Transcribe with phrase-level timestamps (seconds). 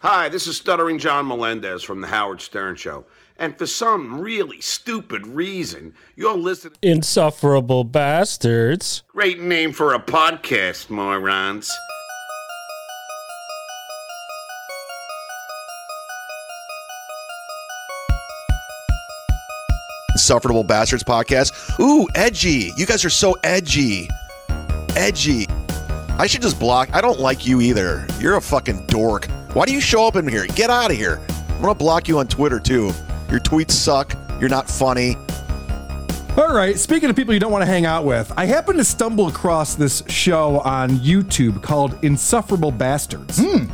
[0.00, 3.06] Hi, this is Stuttering John Melendez from The Howard Stern Show.
[3.38, 6.74] And for some really stupid reason, you're listening.
[6.82, 9.04] Insufferable bastards.
[9.08, 11.74] Great name for a podcast, morons.
[20.12, 21.78] Insufferable Bastards podcast.
[21.80, 22.72] Ooh, edgy.
[22.76, 24.10] You guys are so edgy.
[24.94, 25.46] Edgy.
[26.18, 26.88] I should just block.
[26.94, 28.06] I don't like you either.
[28.18, 29.26] You're a fucking dork.
[29.52, 30.46] Why do you show up in here?
[30.46, 31.20] Get out of here.
[31.28, 32.92] I'm going to block you on Twitter too.
[33.30, 34.14] Your tweets suck.
[34.40, 35.18] You're not funny.
[36.38, 38.84] All right, speaking of people you don't want to hang out with, I happened to
[38.84, 43.40] stumble across this show on YouTube called Insufferable Bastards.
[43.40, 43.66] I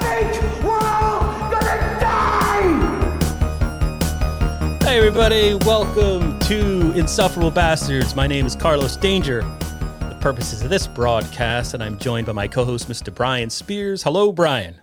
[0.00, 2.68] think we're all gonna die!
[4.84, 8.16] Hey, everybody, welcome to Insufferable Bastards.
[8.16, 9.42] My name is Carlos Danger.
[9.42, 13.14] The purposes of this broadcast, and I'm joined by my co host, Mr.
[13.14, 14.02] Brian Spears.
[14.02, 14.76] Hello, Brian.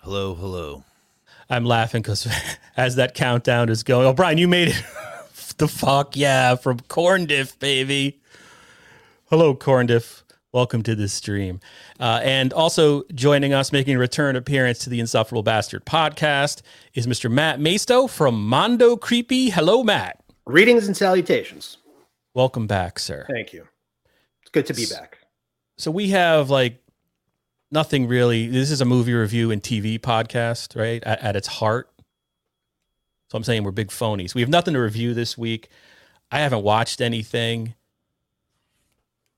[0.00, 0.82] Hello, hello.
[1.48, 2.26] I'm laughing because
[2.76, 4.84] as that countdown is going, oh, Brian, you made it.
[5.58, 8.18] the fuck yeah, from Corndiff, baby.
[9.26, 10.24] Hello, Corndiff.
[10.50, 11.60] Welcome to this stream.
[12.00, 16.62] Uh, and also joining us, making a return appearance to the Insufferable Bastard podcast,
[16.94, 17.30] is Mr.
[17.30, 19.50] Matt Maisto from Mondo Creepy.
[19.50, 20.24] Hello, Matt.
[20.48, 21.76] Greetings and salutations.
[22.32, 23.26] Welcome back, sir.
[23.28, 23.68] Thank you.
[24.40, 25.18] It's good to be back.
[25.76, 26.82] So we have like
[27.70, 28.46] nothing really.
[28.46, 31.04] This is a movie review and TV podcast, right?
[31.04, 31.90] At, at its heart.
[33.30, 34.34] So I'm saying we're big phonies.
[34.34, 35.68] We have nothing to review this week.
[36.30, 37.74] I haven't watched anything.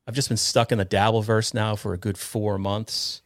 [0.07, 3.21] I've just been stuck in the Dabbleverse now for a good four months.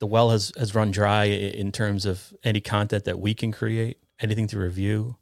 [0.00, 3.98] The well has, has run dry in terms of any content that we can create,
[4.18, 5.18] anything to review.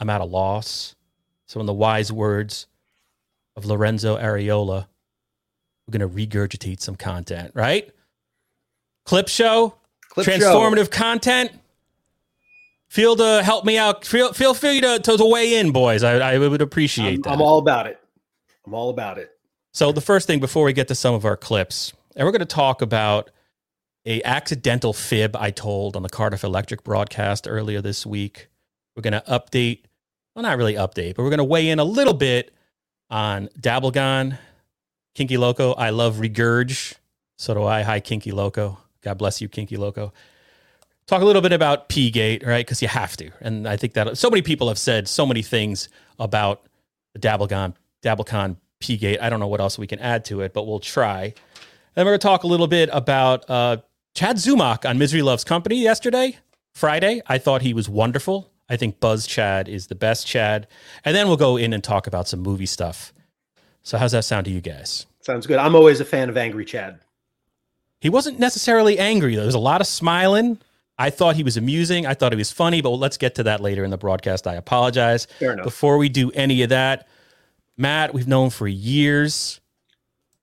[0.00, 0.95] I'm at a loss.
[1.46, 2.66] So, in the wise words
[3.56, 4.86] of Lorenzo Areola,
[5.86, 7.90] we're going to regurgitate some content, right?
[9.04, 9.74] Clip show,
[10.10, 10.32] Clip show.
[10.32, 11.52] transformative content.
[12.88, 14.04] Feel to help me out.
[14.04, 16.02] Feel feel free to, to, to weigh in, boys.
[16.02, 17.32] I, I would appreciate I'm, that.
[17.32, 18.00] I'm all about it.
[18.66, 19.30] I'm all about it.
[19.72, 22.40] So the first thing before we get to some of our clips, and we're going
[22.40, 23.30] to talk about
[24.06, 28.48] a accidental fib I told on the Cardiff Electric broadcast earlier this week.
[28.94, 29.82] We're going to update,
[30.36, 32.52] well, not really update, but we're going to weigh in a little bit
[33.08, 34.38] on Dabblegon,
[35.14, 35.72] Kinky Loco.
[35.72, 36.94] I love Regurge.
[37.38, 37.80] So do I.
[37.80, 38.76] Hi, Kinky Loco.
[39.00, 40.12] God bless you, Kinky Loco.
[41.06, 42.66] Talk a little bit about P-Gate, right?
[42.66, 43.30] Because you have to.
[43.40, 45.88] And I think that so many people have said so many things
[46.18, 46.66] about
[47.14, 49.18] the Dabblegon, Dabblecon P-Gate.
[49.22, 51.32] I don't know what else we can add to it, but we'll try.
[51.94, 53.78] Then we're going to talk a little bit about uh,
[54.14, 56.36] Chad Zumock on Misery Loves Company yesterday,
[56.74, 57.22] Friday.
[57.26, 58.50] I thought he was wonderful.
[58.68, 60.66] I think Buzz Chad is the best Chad.
[61.04, 63.12] And then we'll go in and talk about some movie stuff.
[63.82, 65.06] So, how's that sound to you guys?
[65.20, 65.58] Sounds good.
[65.58, 66.98] I'm always a fan of Angry Chad.
[68.00, 69.42] He wasn't necessarily angry, though.
[69.42, 70.58] There was a lot of smiling.
[70.98, 72.06] I thought he was amusing.
[72.06, 74.46] I thought he was funny, but let's get to that later in the broadcast.
[74.46, 75.26] I apologize.
[75.38, 75.64] Fair enough.
[75.64, 77.06] Before we do any of that,
[77.76, 79.60] Matt, we've known for years.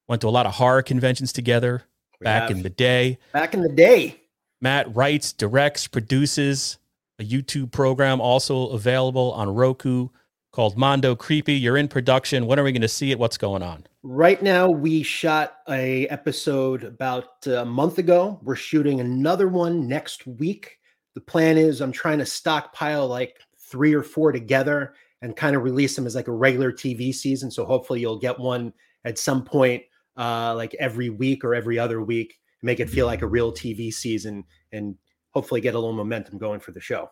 [0.07, 1.83] Went to a lot of horror conventions together
[2.19, 2.51] We back have.
[2.51, 3.17] in the day.
[3.31, 4.19] Back in the day.
[4.61, 6.77] Matt writes, directs, produces
[7.19, 10.09] a YouTube program also available on Roku
[10.51, 11.53] called Mondo Creepy.
[11.53, 12.45] You're in production.
[12.45, 13.19] When are we going to see it?
[13.19, 13.85] What's going on?
[14.03, 18.39] Right now, we shot a episode about a month ago.
[18.43, 20.77] We're shooting another one next week.
[21.15, 25.63] The plan is I'm trying to stockpile like three or four together and kind of
[25.63, 27.49] release them as like a regular TV season.
[27.49, 28.73] So hopefully you'll get one
[29.05, 29.83] at some point,
[30.17, 33.91] uh, like every week or every other week, make it feel like a real TV
[33.93, 34.95] season and
[35.33, 37.09] hopefully get a little momentum going for the show.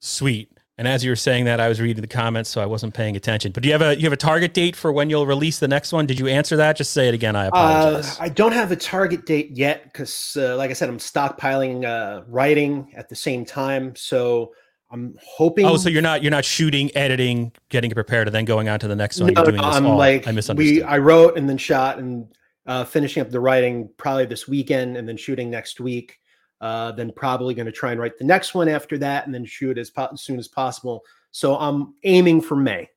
[0.00, 0.50] Sweet.
[0.78, 3.14] And as you were saying that, I was reading the comments, so I wasn't paying
[3.14, 3.52] attention.
[3.52, 5.68] But do you have a you have a target date for when you'll release the
[5.68, 6.06] next one?
[6.06, 6.76] Did you answer that?
[6.76, 7.36] Just say it again.
[7.36, 8.16] I Uh, apologize.
[8.18, 12.22] I don't have a target date yet because, uh, like I said, I'm stockpiling uh,
[12.26, 13.94] writing at the same time.
[13.96, 14.54] So
[14.90, 15.66] I'm hoping.
[15.66, 18.80] oh, so you're not you're not shooting, editing, getting it prepared, and then going on
[18.80, 19.34] to the next one.
[19.34, 19.98] No, no, this I'm all.
[19.98, 20.76] like I misunderstood.
[20.78, 20.82] we.
[20.82, 22.34] I wrote and then shot and
[22.66, 26.18] uh, finishing up the writing probably this weekend and then shooting next week.
[26.62, 29.44] Uh, then probably going to try and write the next one after that and then
[29.44, 31.02] shoot as, po- as soon as possible.
[31.32, 32.88] So I'm aiming for May,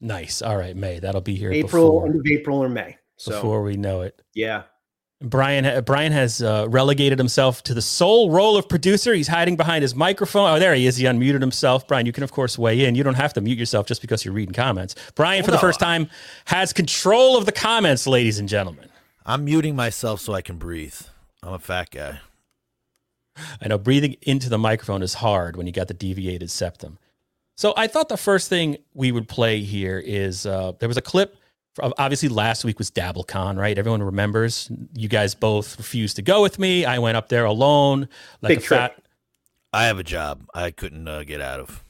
[0.00, 0.42] nice.
[0.42, 0.98] All right, May.
[0.98, 2.98] That'll be here April, before, end of April or May.
[3.16, 4.20] So before we know it.
[4.34, 4.64] yeah,
[5.22, 9.12] Brian Brian has uh, relegated himself to the sole role of producer.
[9.12, 10.50] He's hiding behind his microphone.
[10.50, 10.96] Oh, there he is.
[10.96, 11.86] He unmuted himself.
[11.86, 12.94] Brian, you can of course weigh in.
[12.94, 14.94] You don't have to mute yourself just because you're reading comments.
[15.14, 15.60] Brian, for the no.
[15.60, 16.08] first time,
[16.46, 18.88] has control of the comments, ladies and gentlemen.
[19.26, 20.98] I'm muting myself so I can breathe.
[21.42, 22.20] I'm a fat guy.
[23.60, 26.98] I know breathing into the microphone is hard when you got the deviated septum.
[27.56, 31.02] So I thought the first thing we would play here is uh, there was a
[31.02, 31.36] clip
[31.78, 33.78] Obviously, last week was DabbleCon, right?
[33.78, 34.70] Everyone remembers.
[34.94, 36.84] You guys both refused to go with me.
[36.84, 38.08] I went up there alone,
[38.42, 38.80] like Big a trip.
[38.80, 39.02] fat.
[39.72, 41.84] I have a job I couldn't uh, get out of.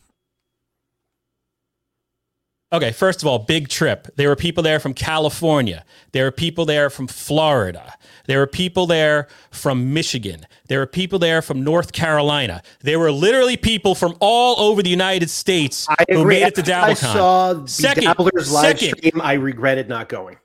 [2.73, 4.07] Okay, first of all, big trip.
[4.15, 5.85] There were people there from California.
[6.13, 7.95] There were people there from Florida.
[8.29, 10.47] There were people there from Michigan.
[10.69, 12.63] There were people there from North Carolina.
[12.83, 16.41] There were literally people from all over the United States I who agree.
[16.41, 17.13] made it to I DabbleCon.
[17.13, 18.99] saw the Second- Dabblers live second.
[18.99, 19.21] stream.
[19.21, 20.37] I regretted not going.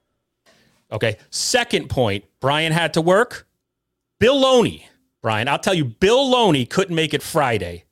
[0.92, 1.18] Okay.
[1.30, 3.48] Second point, Brian had to work.
[4.19, 4.88] Bill Loney,
[5.22, 7.84] Brian, I'll tell you, Bill Loney couldn't make it Friday.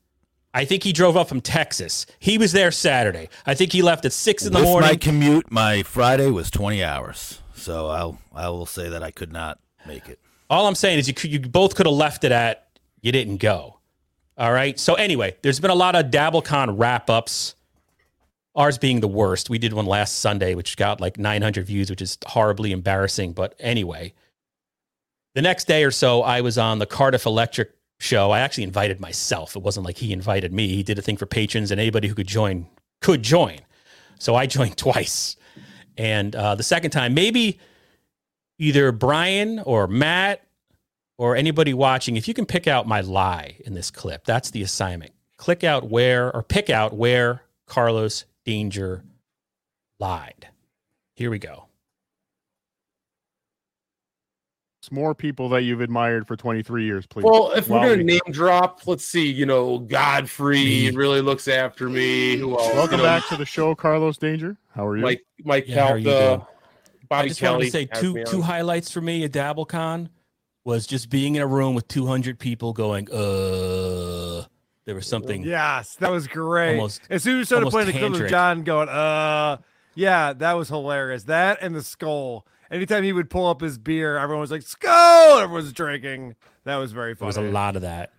[0.54, 2.06] I think he drove up from Texas.
[2.20, 3.28] He was there Saturday.
[3.44, 4.88] I think he left at six in the With morning.
[4.90, 7.40] my commute, my Friday was 20 hours.
[7.54, 10.20] So I'll I will say that I could not make it.
[10.48, 12.68] All I'm saying is you could, you both could have left it at
[13.00, 13.80] you didn't go.
[14.38, 14.78] All right.
[14.78, 17.54] So anyway, there's been a lot of DabbleCon wrap ups.
[18.56, 19.50] Ours being the worst.
[19.50, 23.32] We did one last Sunday, which got like 900 views, which is horribly embarrassing.
[23.32, 24.14] But anyway,
[25.34, 28.30] the next day or so, I was on the Cardiff Electric show.
[28.30, 29.56] I actually invited myself.
[29.56, 30.68] It wasn't like he invited me.
[30.68, 32.66] He did a thing for patrons, and anybody who could join
[33.00, 33.60] could join.
[34.18, 35.36] So I joined twice.
[35.96, 37.58] And uh, the second time, maybe
[38.58, 40.42] either Brian or Matt
[41.18, 44.62] or anybody watching, if you can pick out my lie in this clip, that's the
[44.62, 45.12] assignment.
[45.36, 49.04] Click out where or pick out where Carlos Danger
[50.00, 50.48] lied.
[51.14, 51.66] Here we go.
[54.92, 57.24] More people that you've admired for 23 years, please.
[57.24, 59.30] Well, if we're While gonna we- name drop, let's see.
[59.30, 62.36] You know, Godfrey really looks after me.
[62.36, 62.72] Who else?
[62.74, 64.56] Welcome You know, back to the show, Carlos Danger.
[64.74, 65.02] How are you?
[65.02, 66.46] Mike, Mike Yeah, how are you
[67.08, 67.52] Bobby I just Kelly.
[67.56, 68.24] wanted to say has two on.
[68.24, 70.08] two highlights for me at DabbleCon
[70.64, 74.44] was just being in a room with 200 people going, uh,
[74.86, 75.42] there was something.
[75.44, 76.76] Yes, that was great.
[76.76, 78.30] Almost- as soon as you started almost playing the clip of.
[78.30, 79.58] John going, uh,
[79.94, 81.24] yeah, that was hilarious.
[81.24, 82.46] That and the skull.
[82.74, 85.38] Anytime he would pull up his beer, everyone was like, skull!
[85.38, 86.34] Everyone was drinking.
[86.64, 87.32] That was very funny.
[87.32, 88.12] There was a lot of that.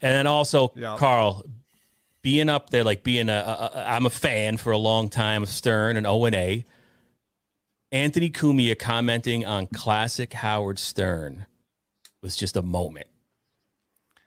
[0.00, 0.96] And then also, Yeah.
[0.96, 1.42] Carl,
[2.22, 5.42] being up there, like being a, a, a, I'm a fan for a long time
[5.42, 6.64] of Stern and O and A.
[7.90, 11.46] Anthony Cumia commenting on classic Howard Stern
[12.22, 13.08] was just a moment.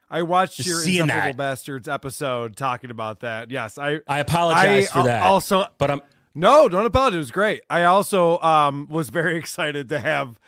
[0.09, 1.37] I watched Just your Insufferable.
[1.37, 3.49] Bastards episode talking about that.
[3.49, 5.23] Yes, I I apologize I for that.
[5.23, 6.01] Also, but I'm
[6.39, 7.15] no, don't apologize.
[7.15, 7.61] It was great.
[7.69, 10.39] I also um was very excited to have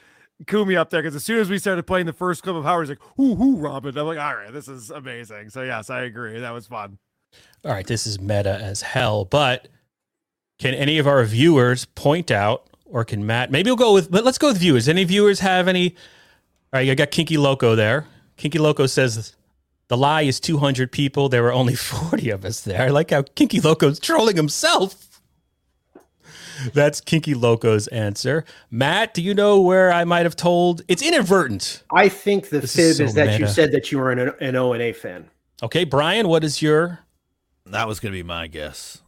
[0.46, 2.88] Cumia up there because as soon as we started playing the first clip of Howard,
[2.88, 6.02] he's like, "Whoo, whoo, Robin!" I'm like, "All right, this is amazing." So yes, I
[6.02, 6.40] agree.
[6.40, 6.98] That was fun.
[7.64, 7.86] all right.
[7.86, 9.26] This is meta as hell.
[9.26, 9.68] But
[10.60, 13.52] can any of our viewers point out, or can Matt?
[13.52, 14.10] Maybe we'll go with.
[14.10, 14.88] But let's go with viewers.
[14.90, 15.96] Any viewers have any?
[16.74, 18.08] All right, I got Kinky Loco there.
[18.38, 19.36] Kinky Loco says
[19.90, 21.30] the lie is 200 people.
[21.30, 22.82] There were only 40 of us there.
[22.82, 25.11] I like how Kinky Loco's trolling himself.
[26.74, 28.44] That's Kinky Loco's answer.
[28.70, 30.82] Matt, do you know where I might have told?
[30.88, 31.84] It's inadvertent.
[31.94, 34.32] I think the This fib is is, so that you said that you were an,
[34.40, 35.30] an O and A fan.
[35.64, 37.00] Okay, Brian, what is your?
[37.66, 39.02] That was going to be my guess.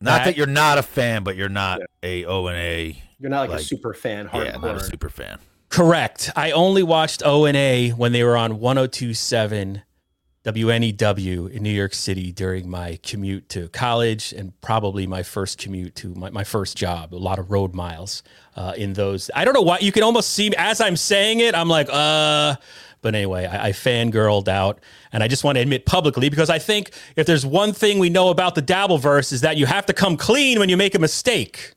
[0.00, 3.02] Not That- that you're not a fan, but you're not a O and A.
[3.18, 4.44] You're not like, a super fan, hardcore.
[4.46, 5.38] Yeah, not a super fan.
[5.68, 6.30] Correct.
[6.34, 9.82] I only watched O and A when they were on 1027
[10.44, 15.94] WNEW in New York City during my commute to college and probably my first commute
[15.96, 17.14] to my, my first job.
[17.14, 18.22] A lot of road miles
[18.56, 19.30] uh, in those.
[19.34, 19.78] I don't know why.
[19.80, 22.56] You can almost see as I'm saying it, I'm like, uh.
[23.02, 24.78] But anyway, I, I fangirled out,
[25.10, 28.10] and I just want to admit publicly because I think if there's one thing we
[28.10, 30.98] know about the Dabbleverse is that you have to come clean when you make a
[30.98, 31.72] mistake.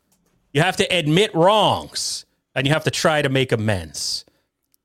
[0.52, 4.26] You have to admit wrongs, and you have to try to make amends.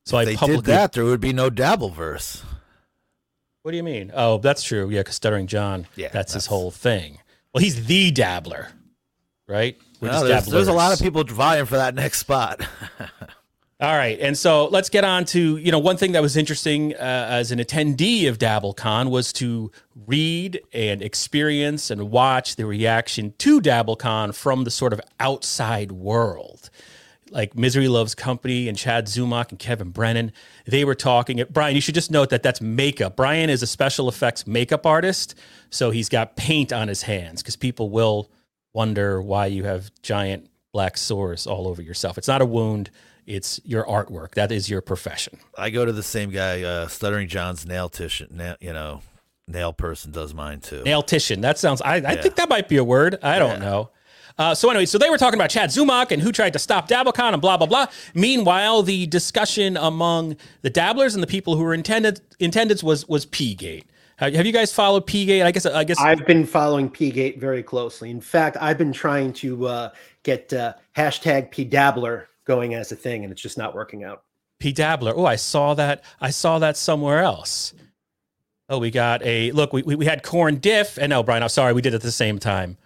[0.07, 0.63] So I If they publicly.
[0.63, 2.45] did that, there would be no Dabbleverse.
[3.69, 4.13] What do you mean?
[4.15, 4.89] Oh, that's true.
[4.89, 5.87] Yeah, because Stuttering John.
[5.95, 7.19] Yeah, that's, his that's- whole thing.
[7.53, 8.69] Well, he's the dabbler,
[9.47, 9.77] right?
[10.01, 12.63] We're No, just there's, there's a lot of people vying for that next spot.
[13.81, 16.95] All right, and so let's get on to you know one thing that was interesting
[16.95, 19.71] uh, as an attendee of DabbleCon was to
[20.07, 26.71] read and experience and watch the reaction to DabbleCon from the sort of outside world.
[27.31, 30.33] Like Misery Loves Company and Chad Zumock and Kevin Brennan,
[30.67, 31.43] they were talking.
[31.51, 33.17] Brian, you should just note that that's makeup.
[33.17, 35.35] Brian is a special effects makeup artist,
[35.71, 38.31] so he's got paint on his hands because people will
[38.73, 42.19] wonder why you have giant black sores all over yourself.
[42.19, 42.91] It's not a wound
[43.29, 44.35] it's your artwork.
[44.35, 45.39] That is your profession.
[45.57, 49.03] I go to the same guy, uh, Stuttering John's nail tissue, nail, you know,
[49.47, 50.83] nail person does mine too.
[50.83, 51.43] Nailtician.
[51.43, 51.83] That sounds.
[51.83, 53.19] I, I think that might be a word.
[53.23, 53.91] I don't know.
[54.39, 56.89] Uh, so anyway, so they were talking about Chad Zumock and who tried to stop
[56.89, 57.87] DabbleCon and blah blah blah.
[58.15, 63.27] Meanwhile, the discussion among the dabblers and the people who were intended intendeds was was
[63.27, 63.87] P-Gate.
[64.17, 65.43] Have, you guys followed P-Gate?
[65.43, 68.11] I guess I guess I've been following P-Gate very closely.
[68.11, 69.91] In fact, I've been trying to uh,
[70.23, 74.23] get uh, hashtag P Dabbler going as a thing, and it's just not working out.
[74.61, 75.15] P Dabbler.
[75.17, 76.03] Oh, I saw that.
[76.21, 77.75] I saw that somewhere else.
[78.69, 79.73] Oh, we got a look.
[79.73, 81.43] We, we, we had corn diff, and no, Brian.
[81.43, 82.77] I'm sorry, we did it at the same time.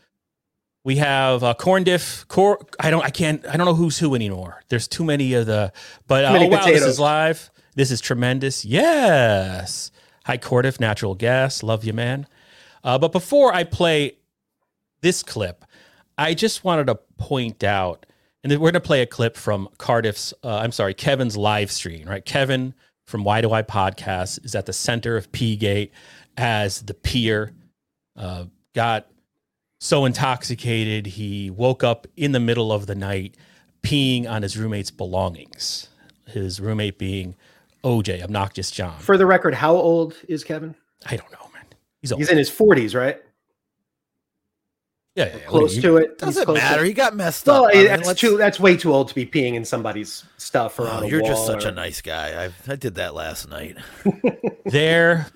[0.84, 2.26] We have uh, corn diff.
[2.28, 3.04] Cor, I don't.
[3.04, 3.46] I can't.
[3.46, 4.62] I don't know who's who anymore.
[4.68, 5.72] There's too many of the.
[6.06, 7.50] But many oh wow, this is live.
[7.74, 8.64] This is tremendous.
[8.64, 9.90] Yes.
[10.26, 11.62] Hi, Cordiff, natural gas.
[11.62, 12.26] Love you, man.
[12.84, 14.18] Uh, but before I play
[15.00, 15.64] this clip,
[16.18, 18.06] I just wanted to point out,
[18.42, 21.70] and then we're going to play a clip from Cardiff's, uh, I'm sorry, Kevin's live
[21.70, 22.24] stream, right?
[22.24, 22.74] Kevin
[23.06, 25.92] from Why Do I Podcast is at the center of P Gate
[26.36, 27.52] as the peer.
[28.16, 29.06] Uh, got
[29.82, 33.34] so intoxicated, he woke up in the middle of the night
[33.82, 35.88] peeing on his roommate's belongings.
[36.28, 37.34] His roommate being
[37.82, 38.96] OJ, Obnoxious John.
[39.00, 40.76] For the record, how old is Kevin?
[41.06, 41.64] I don't know, man.
[42.00, 42.20] He's old.
[42.20, 43.20] He's in his 40s, right?
[45.16, 45.46] yeah, yeah, yeah.
[45.46, 46.16] Close to it.
[46.16, 46.84] Doesn't close to matter.
[46.84, 46.86] it.
[46.86, 47.74] He got messed Well, up.
[47.74, 48.36] I that's let's- too.
[48.36, 51.08] That's way too old to be peeing in somebody's stuff or oh, on Oh, a
[51.10, 52.44] you're just such or- a nice guy.
[52.44, 53.76] I I did that last night.
[54.64, 55.26] there.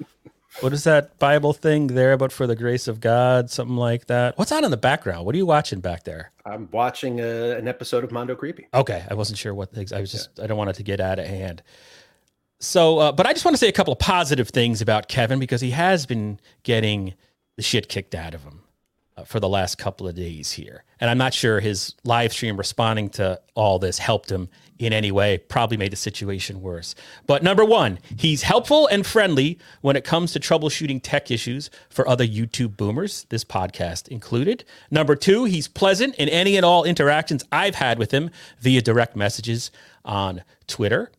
[0.60, 2.16] What is that Bible thing there?
[2.16, 4.38] But for the grace of God, something like that.
[4.38, 5.26] What's on in the background?
[5.26, 6.32] What are you watching back there?
[6.46, 8.66] I'm watching a, an episode of Mondo Creepy.
[8.72, 9.92] Okay, I wasn't sure what things.
[9.92, 10.40] I was just.
[10.40, 11.62] I don't want it to get out of hand.
[12.58, 15.38] So, uh, but I just want to say a couple of positive things about Kevin
[15.38, 17.14] because he has been getting
[17.56, 18.55] the shit kicked out of him uh,
[19.18, 22.58] Uh, for the last couple of days here, and I'm not sure his live stream
[22.58, 25.38] responding to all this helped him in any way.
[25.38, 26.94] Probably made the situation worse.
[27.26, 32.06] But number one, he's helpful and friendly when it comes to troubleshooting tech issues for
[32.06, 34.66] other YouTube boomers, this podcast included.
[34.90, 39.16] Number two, he's pleasant in any and all interactions I've had with him via direct
[39.16, 39.70] messages
[40.04, 41.10] on Twitter.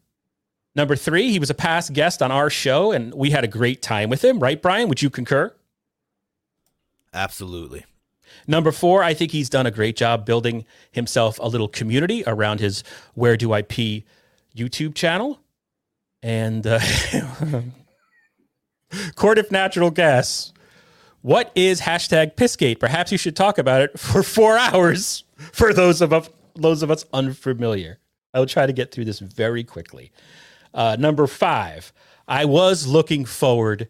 [0.76, 3.82] Number three, he was a past guest on our show, and we had a great
[3.82, 4.88] time with him, right, Brian?
[4.88, 5.52] Would you concur?
[7.14, 7.86] Absolutely.
[8.46, 12.60] Number four, I think he's done a great job building himself a little community around
[12.60, 12.84] his
[13.14, 14.06] Where Do I Pee
[14.56, 15.40] YouTube channel.
[16.22, 16.80] And uh,
[18.92, 20.54] Cordiff Natural Gas.
[21.22, 22.80] What is hashtag Pissgate?
[22.80, 26.92] Perhaps you should talk about it for four hours for those of us, those of
[26.92, 28.00] us unfamiliar.
[28.34, 30.12] I will try to get through this very quickly.
[30.74, 31.92] Uh, number five,
[32.28, 33.90] I was looking forward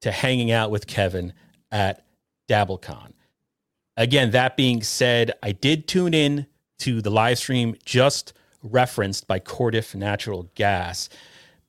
[0.00, 1.32] to hanging out with Kevin
[1.70, 2.04] at
[2.50, 3.12] DabbleCon.
[3.96, 6.46] Again, that being said, I did tune in
[6.80, 11.08] to the live stream just referenced by Cordiff Natural Gas.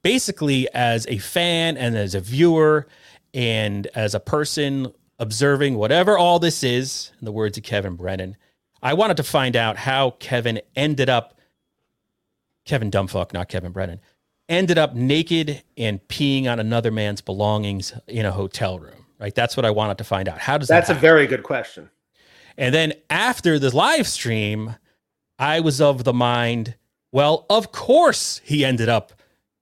[0.02, 2.88] Basically, as a fan and as a viewer
[3.34, 8.36] and as a person observing whatever all this is, in the words of Kevin Brennan,
[8.82, 11.40] I wanted to find out how Kevin ended up,
[12.66, 14.00] Kevin Dumbfuck, not Kevin Brennan,
[14.50, 19.00] ended up naked and peeing on another man's belongings in a hotel room.
[19.22, 19.36] Right?
[19.36, 20.40] That's what I wanted to find out.
[20.40, 21.92] How does That's that a very good question.
[22.58, 24.75] And then after the live stream,
[25.38, 26.75] I was of the mind,
[27.12, 29.13] well, of course he ended up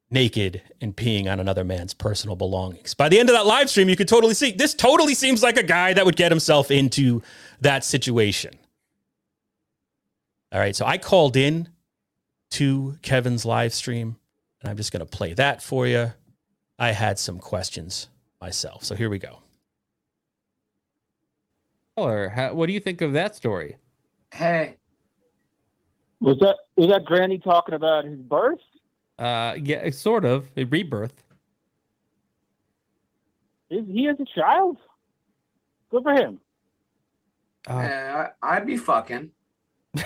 [0.10, 2.94] naked and peeing on another man's personal belongings.
[2.94, 5.58] By the end of that live stream, you could totally see this totally seems like
[5.58, 7.22] a guy that would get himself into
[7.62, 8.54] that situation.
[10.52, 11.70] All right, so I called in
[12.52, 14.16] to Kevin's live stream,
[14.62, 16.14] and I'm just going to play that for you.
[16.80, 18.08] I had some questions
[18.42, 18.84] myself.
[18.84, 19.40] So here we go.
[22.04, 23.78] Or how, what do you think of that story?
[24.34, 24.78] Hey.
[26.22, 28.60] Was that was that Granny talking about his birth?
[29.18, 31.24] Uh, yeah, sort of a rebirth.
[33.70, 34.78] Is he as a child?
[35.92, 36.40] Good for him.
[37.68, 39.32] Uh, Uh, I'd be fucking.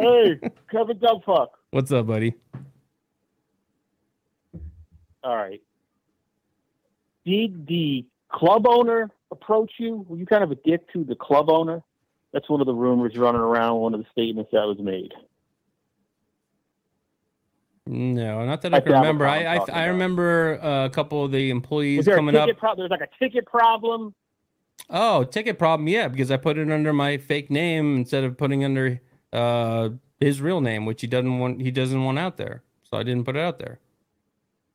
[0.00, 0.38] Hey,
[0.70, 1.48] Kevin Dumbfuck.
[1.72, 2.34] What's up, buddy?
[5.24, 5.60] All right.
[7.26, 10.04] Did the club owner approach you?
[10.08, 11.82] Were you kind of a dick to the club owner?
[12.32, 13.78] That's one of the rumors running around.
[13.80, 15.12] One of the statements that was made.
[17.86, 19.26] No, not that I At can remember.
[19.26, 22.50] I I, I remember uh, a couple of the employees coming up.
[22.58, 24.14] pro- There's like a ticket problem.
[24.90, 25.88] Oh, ticket problem.
[25.88, 29.00] Yeah, because I put it under my fake name instead of putting under
[29.32, 31.62] uh his real name, which he doesn't want.
[31.62, 33.78] He doesn't want out there, so I didn't put it out there.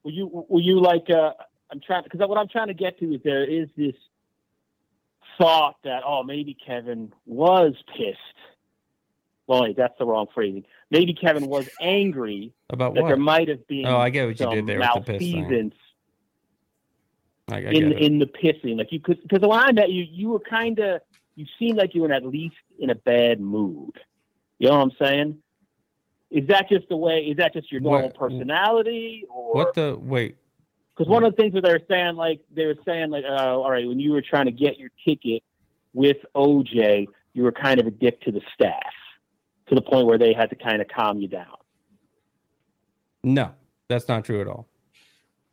[0.03, 1.33] Were you were you like uh,
[1.71, 3.93] I'm trying because what I'm trying to get to is there is this
[5.37, 8.17] thought that oh maybe Kevin was pissed.
[9.47, 10.63] Well, wait, that's the wrong phrasing.
[10.89, 13.07] Maybe Kevin was angry About that what?
[13.09, 15.73] there might have been Oh, I get what you did there with the piss thing.
[17.51, 18.77] I, I in in the pissing.
[18.77, 21.01] Like you could because when I met you, you were kind of
[21.35, 23.99] you seemed like you were at least in a bad mood.
[24.59, 25.37] You know what I'm saying?
[26.31, 27.19] Is that just the way?
[27.19, 30.37] Is that just your normal What- personality, or What the wait?
[30.95, 33.59] Because one of the things that they were saying, like they were saying, like, uh,
[33.59, 35.41] all right, when you were trying to get your ticket
[35.93, 38.93] with OJ, you were kind of a dick to the staff
[39.67, 41.55] to the point where they had to kind of calm you down.
[43.23, 43.51] No,
[43.87, 44.67] that's not true at all.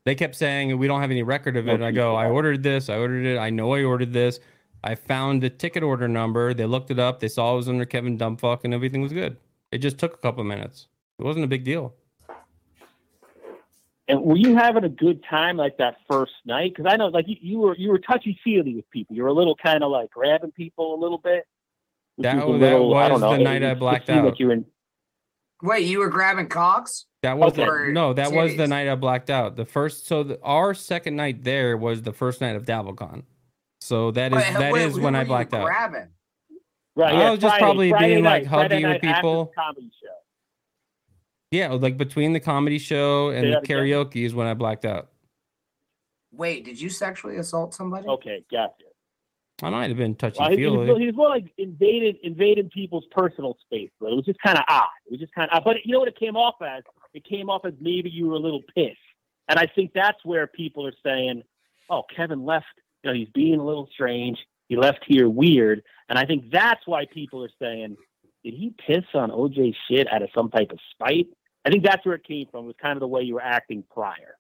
[0.05, 1.75] They kept saying we don't have any record of it.
[1.75, 2.89] And I go, I ordered this.
[2.89, 3.39] I ordered it.
[3.39, 4.41] I know I ordered this.
[4.83, 6.55] I found the ticket order number.
[6.55, 7.21] They looked it up.
[7.21, 9.37] They saw it was under Kevin Dumbfuck, and everything was good.
[9.73, 10.89] It just took a couple minutes.
[11.19, 11.95] It wasn't a big deal.
[14.11, 16.73] And were you having a good time like that first night?
[16.75, 19.15] Because I know, like you, you were, you were touchy feely with people.
[19.17, 21.45] You were a little kind of like grabbing people a little bit.
[22.19, 24.25] That, was a that little- I don't the night I blacked out.
[24.25, 24.65] Like you were in,
[25.63, 27.05] Wait, you were grabbing cocks?
[27.23, 27.65] That was Okay.
[27.67, 29.57] the, no, that was the night I blacked out.
[29.57, 33.25] The first, so the, our second night there was the first night of DabbleCon.
[33.83, 35.65] So that is Wait, that wait, is who when I blacked out.
[35.67, 36.09] grabbing?
[36.97, 37.15] right?
[37.15, 39.07] I yeah, was just Friday- probably Friday being, like, night, Friday huggy with night after
[39.07, 39.53] the people.
[41.53, 41.75] Comedy show.
[41.75, 43.79] Yeah, like between the comedy show and Say the that again?
[43.79, 45.11] karaoke is when I blacked out.
[46.33, 48.07] Wait, did you sexually assault somebody?
[48.07, 48.85] Okay, gotcha.
[49.63, 50.43] I might have been touching.
[50.43, 53.91] Well, he, he, was, he was more like invaded invading people's personal space.
[54.01, 54.89] But it was just kind of odd.
[55.07, 55.59] It was just kind of.
[55.59, 55.65] Odd.
[55.65, 56.83] But you know what it came off as?
[57.13, 58.97] It came off as maybe you were a little pissed.
[59.49, 61.43] And I think that's where people are saying,
[61.91, 62.67] "Oh, Kevin left.
[63.03, 64.39] You know, he's being a little strange.
[64.69, 67.97] He left here weird." And I think that's why people are saying,
[68.45, 71.27] "Did he piss on OJ shit out of some type of spite?"
[71.65, 72.67] I think that's where it came from.
[72.67, 74.37] Was kind of the way you were acting prior.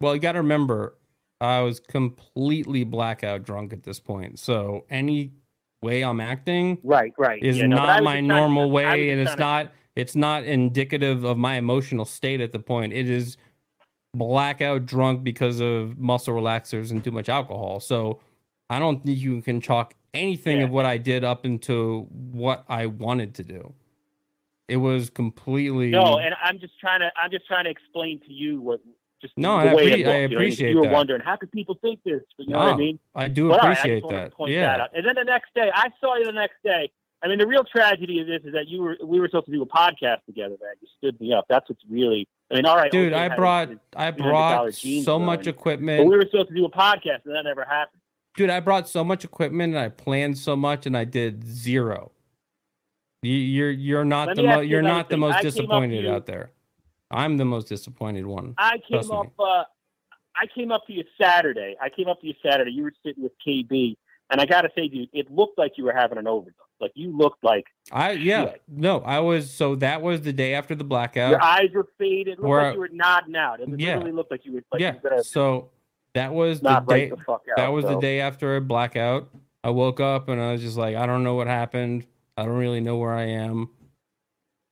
[0.00, 0.96] Well, you got to remember,
[1.40, 4.38] I was completely blackout drunk at this point.
[4.38, 5.32] So any
[5.82, 7.42] way I'm acting Right, right.
[7.42, 11.56] is Yeah, no, not my normal way, and it's not it's not indicative of my
[11.56, 12.92] emotional state at the point.
[12.92, 13.36] It is
[14.14, 17.80] blackout drunk because of muscle relaxers and too much alcohol.
[17.80, 18.20] So
[18.70, 22.86] I don't think you can chalk anything of what I did up into what I
[22.86, 23.74] wanted to do.
[24.72, 28.32] It was completely No, and I'm just trying to I'm just trying to explain to
[28.32, 28.80] you what
[29.20, 30.92] just No, I way appre- it looked, I you know, appreciate you were that.
[30.92, 32.22] wondering how could people think this?
[32.38, 32.98] You know what I mean?
[33.14, 34.32] I do But right, I appreciate to that.
[34.48, 34.82] Yeah.
[34.82, 34.90] out.
[34.96, 36.90] And then the next day, I saw you the next day.
[37.24, 39.52] I mean, the real tragedy of this is that you were we were supposed to
[39.52, 40.56] do a podcast together.
[40.60, 41.44] Man, you stood me up.
[41.48, 42.26] That's what's really.
[42.50, 46.06] I mean, all right, Dude, I brought his I brought so much But equipment.
[46.08, 48.00] we were supposed to do a podcast, and that never happened.
[48.36, 52.12] Dude, I brought so much equipment and I planned so much and I did zero.
[53.22, 55.54] You, you're you're not Let the mo- you you're not the most I came up
[55.54, 56.50] to disappointed out there.
[57.10, 58.54] I'm the most disappointed one.
[58.58, 59.28] I came up.
[59.38, 59.64] Uh,
[60.34, 61.76] I came up to you Saturday.
[61.80, 62.72] I came up to you Saturday.
[62.72, 63.96] You were sitting with KB,
[64.30, 66.56] and I got to say, dude, it looked like you were having an overdose.
[66.80, 70.74] Like you looked like I yeah no I was so that was the day after
[70.74, 71.30] the blackout.
[71.30, 72.26] your eyes were faded.
[72.26, 73.60] It looked Where- like you were nodding out.
[73.60, 73.94] It Yeah.
[73.94, 74.94] literally looked like you were like yeah.
[74.94, 75.70] you were gonna So
[76.14, 77.10] that was the day.
[77.10, 77.56] the fuck out.
[77.56, 79.28] that was the day after a blackout.
[79.62, 82.04] I woke up and I was just like, I don't know what happened.
[82.36, 83.70] I don't really know where I am.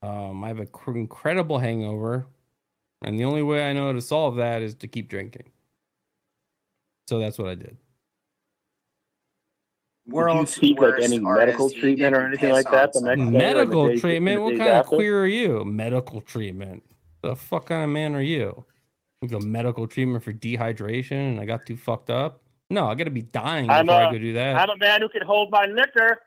[0.03, 2.27] Um, I have an incredible hangover,
[3.03, 5.51] and the only way I know to solve that is to keep drinking.
[7.09, 7.77] So that's what I did.
[10.07, 12.93] Did you World's seek like any medical treatment or anything like that?
[12.93, 13.21] The next somebody.
[13.21, 14.37] day the Medical treatment?
[14.37, 15.65] the What days kind of queer are you?
[15.65, 16.83] Medical treatment?
[17.23, 18.65] The fuck kind of man are you?
[19.21, 22.41] You go medical treatment for dehydration, and I got too fucked up.
[22.71, 24.57] No, I got to be dying I'm before I a- go do that.
[24.57, 26.19] I'm a man who can hold my liquor.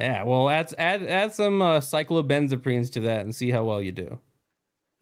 [0.00, 3.92] Yeah, well, add add add some uh, cyclobenzaprines to that and see how well you
[3.92, 4.18] do.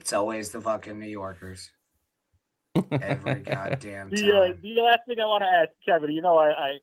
[0.00, 1.70] It's always the fucking New Yorkers.
[2.92, 4.58] Every goddamn The, uh, time.
[4.62, 6.78] the last thing I want to ask, Kevin, you know, I, I,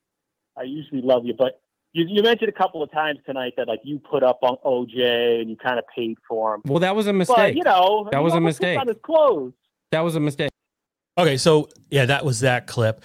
[0.58, 1.62] I usually love you, but
[1.93, 5.41] you, you mentioned a couple of times tonight that like you put up on OJ
[5.41, 6.62] and you kind of paid for him.
[6.65, 7.56] Well, that was a But mistake.
[7.56, 8.80] you know, that was a mistake.
[8.80, 9.54] On his clothes.
[9.91, 10.51] That was a mistake.
[11.17, 13.01] Okay, so yeah, that was that clip.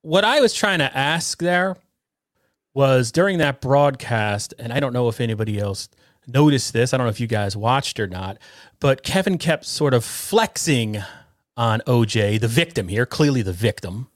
[0.00, 1.76] What I was trying to ask there
[2.74, 5.88] was during that broadcast, and I don't know if anybody else
[6.26, 6.92] noticed this.
[6.92, 8.38] I don't know if you guys watched or not,
[8.80, 11.02] but Kevin kept sort of flexing
[11.56, 14.08] on OJ, the victim here, clearly the victim,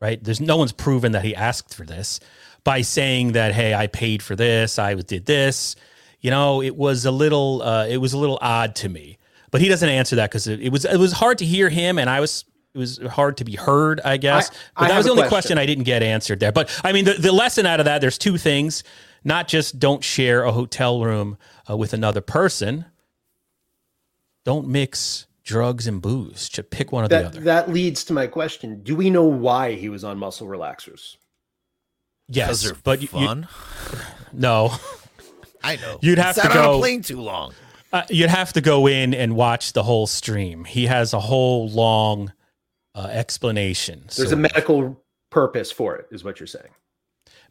[0.00, 0.22] right?
[0.22, 2.20] There's no one's proven that he asked for this
[2.62, 5.74] by saying that, hey, I paid for this, I did this.
[6.20, 9.18] You know, it was a little, uh, it was a little odd to me.
[9.50, 11.98] But he doesn't answer that because it, it was it was hard to hear him,
[11.98, 14.50] and I was it was hard to be heard, I guess.
[14.50, 15.30] I- but I that was the only question.
[15.56, 16.52] question I didn't get answered there.
[16.52, 18.84] But I mean, the, the lesson out of that, there's two things:
[19.24, 21.36] not just don't share a hotel room
[21.68, 22.84] uh, with another person.
[24.44, 26.48] Don't mix drugs and booze.
[26.48, 27.40] Just pick one or the That other.
[27.40, 31.16] that leads to my question: Do we know why he was on muscle relaxers?
[32.28, 33.48] Yes, they're but you- you- fun.
[34.32, 34.72] no,
[35.64, 35.98] I know.
[36.00, 37.52] You'd have Sat to on go a plane too long.
[37.92, 40.64] Uh, you'd have to go in and watch the whole stream.
[40.64, 42.32] He has a whole long
[42.94, 44.00] uh, explanation.
[44.16, 46.70] There's So, a medical purpose for it, is what you're saying.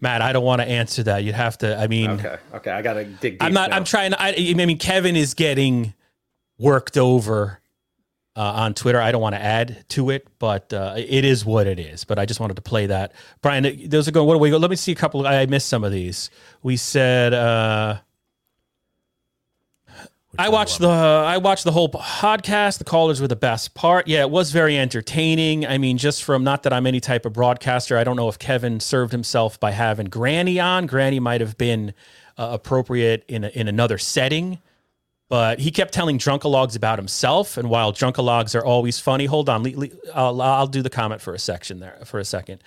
[0.01, 1.23] Matt, I don't want to answer that.
[1.23, 1.77] You'd have to.
[1.77, 3.33] I mean, Okay, okay, I gotta dig.
[3.33, 3.69] Deep I'm not.
[3.69, 3.75] now.
[3.77, 4.11] I'm trying.
[4.11, 5.93] To, I, I mean, Kevin is getting
[6.57, 7.59] worked over
[8.37, 9.01] uh, on Twitter.
[9.01, 12.05] I don't want to add to it, but uh, it is what it is.
[12.05, 13.11] But I just wanted to play that.
[13.41, 14.25] Brian, those are going.
[14.27, 14.57] What do we go?
[14.57, 15.27] Let me see a couple.
[15.27, 16.29] I missed some of these.
[16.63, 17.33] We said.
[17.33, 17.99] Uh,
[20.39, 22.77] I watched the I watched the whole podcast.
[22.77, 24.07] The callers were the best part.
[24.07, 25.67] Yeah, it was very entertaining.
[25.67, 27.97] I mean, just from not that I'm any type of broadcaster.
[27.97, 30.85] I don't know if Kevin served himself by having Granny on.
[30.85, 31.93] Granny might have been
[32.37, 34.59] uh, appropriate in a, in another setting,
[35.27, 37.57] but he kept telling drunkalogs about himself.
[37.57, 41.19] And while drunkalogs are always funny, hold on, le- le- I'll, I'll do the comment
[41.19, 42.63] for a section there for a second.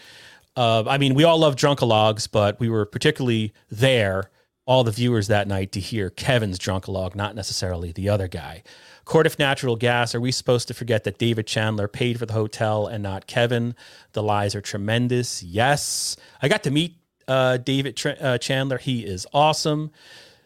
[0.56, 4.30] Uh, I mean, we all love drunkalogs, but we were particularly there
[4.64, 8.62] all the viewers that night to hear Kevin's drunkalog, not necessarily the other guy.
[9.04, 12.34] Court of Natural Gas, are we supposed to forget that David Chandler paid for the
[12.34, 13.74] hotel and not Kevin?
[14.12, 15.42] The lies are tremendous.
[15.42, 16.16] Yes.
[16.40, 16.96] I got to meet
[17.26, 18.78] uh, David Tr- uh, Chandler.
[18.78, 19.90] He is awesome.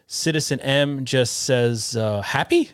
[0.07, 2.71] Citizen M just says, uh, happy?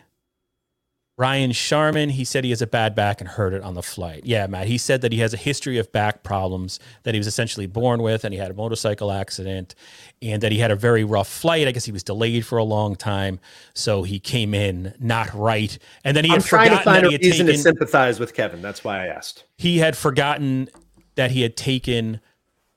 [1.16, 4.22] Ryan Sharman, he said he has a bad back and hurt it on the flight.
[4.24, 7.28] Yeah, Matt, he said that he has a history of back problems that he was
[7.28, 9.76] essentially born with, and he had a motorcycle accident,
[10.20, 11.68] and that he had a very rough flight.
[11.68, 13.38] I guess he was delayed for a long time,
[13.74, 17.10] so he came in not right, and then he I'm had trying to find a
[17.10, 18.60] reason to sympathize with Kevin.
[18.60, 19.44] That's why I asked.
[19.56, 20.68] he had forgotten
[21.14, 22.20] that he had taken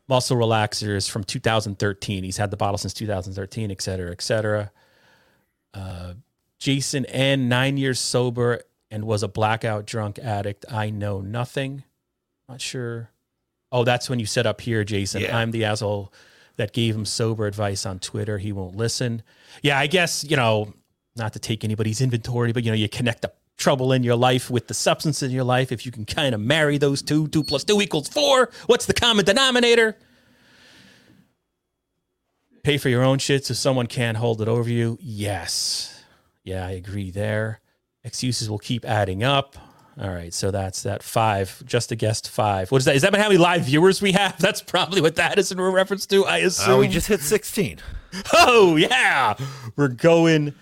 [0.08, 2.24] muscle relaxers from 2013.
[2.24, 4.72] He's had the bottle since 2013, et cetera, et cetera.
[5.74, 6.14] Uh,
[6.60, 10.66] Jason N, nine years sober and was a blackout drunk addict.
[10.72, 11.84] I know nothing.
[12.50, 13.10] Not sure.
[13.72, 15.22] Oh, that's when you set up here, Jason.
[15.22, 15.38] Yeah.
[15.38, 16.14] I'm the asshole
[16.56, 18.38] that gave him sober advice on Twitter.
[18.38, 19.22] He won't listen.
[19.62, 20.74] Yeah, I guess, you know,
[21.16, 24.50] not to take anybody's inventory, but, you know, you connect the trouble in your life
[24.50, 25.72] with the substance in your life.
[25.72, 28.94] If you can kind of marry those two, two plus two equals four, what's the
[28.94, 29.98] common denominator?
[32.64, 34.98] Pay for your own shit so someone can't hold it over you.
[35.02, 35.97] Yes.
[36.48, 37.60] Yeah, I agree there.
[38.06, 39.58] Excuses will keep adding up.
[40.00, 41.62] All right, so that's that five.
[41.66, 42.72] Just a guest five.
[42.72, 42.96] What is that?
[42.96, 44.38] Is that how many live viewers we have?
[44.40, 46.24] That's probably what that is in reference to.
[46.24, 46.76] I assume.
[46.76, 47.80] Uh, we just hit 16.
[48.34, 49.36] Oh yeah,
[49.76, 50.54] we're going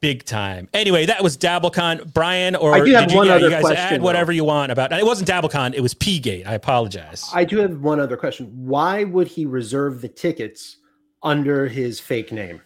[0.00, 0.68] big time.
[0.72, 2.14] Anyway, that was DabbleCon.
[2.14, 4.30] Brian, or I do have did you, one yeah, other you guys question, add whatever
[4.30, 4.92] you want about.
[4.92, 5.74] It wasn't DabbleCon.
[5.74, 6.46] It was P-Gate.
[6.46, 7.28] I apologize.
[7.34, 8.46] I do have one other question.
[8.64, 10.76] Why would he reserve the tickets
[11.22, 12.62] under his fake name?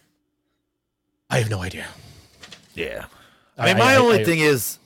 [1.29, 1.87] I have no idea.
[2.73, 3.05] Yeah.
[3.57, 4.79] I- I mean, my I- only I- thing is,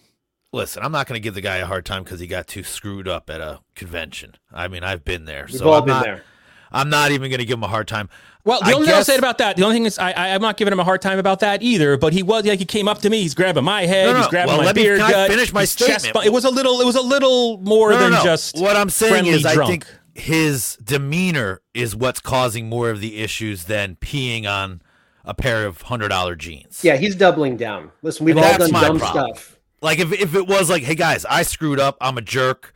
[0.51, 2.63] listen, I'm not going to give the guy a hard time because he got too
[2.63, 4.35] screwed up at a convention.
[4.53, 6.23] I mean, I've been there, We've so all I'm been not, there.
[6.71, 8.09] I'm not even going to give him a hard time.
[8.43, 10.27] Well, the I only thing I'll say about that, the only thing is, I, I,
[10.35, 11.97] I'm not giving him a hard time about that either.
[11.97, 14.17] But he was like, he came up to me, he's grabbing my head, No, no,
[14.19, 16.25] he's grabbing well, my let me- beard can I gut, finish my his chest statement?
[16.25, 18.23] It was a little, it was a little more No, no, than no.
[18.23, 22.99] just what I'm saying friendly is, I think his demeanor is what's causing more of
[23.01, 24.81] the issues than peeing on
[25.27, 26.81] a pair of hundred dollar jeans.
[26.83, 27.91] Yeah, he's doubling down.
[28.01, 29.35] Listen, we've And all done dumb problem.
[29.35, 29.59] stuff.
[29.81, 32.73] Like if if it was like, hey guys, I screwed up, I'm a jerk,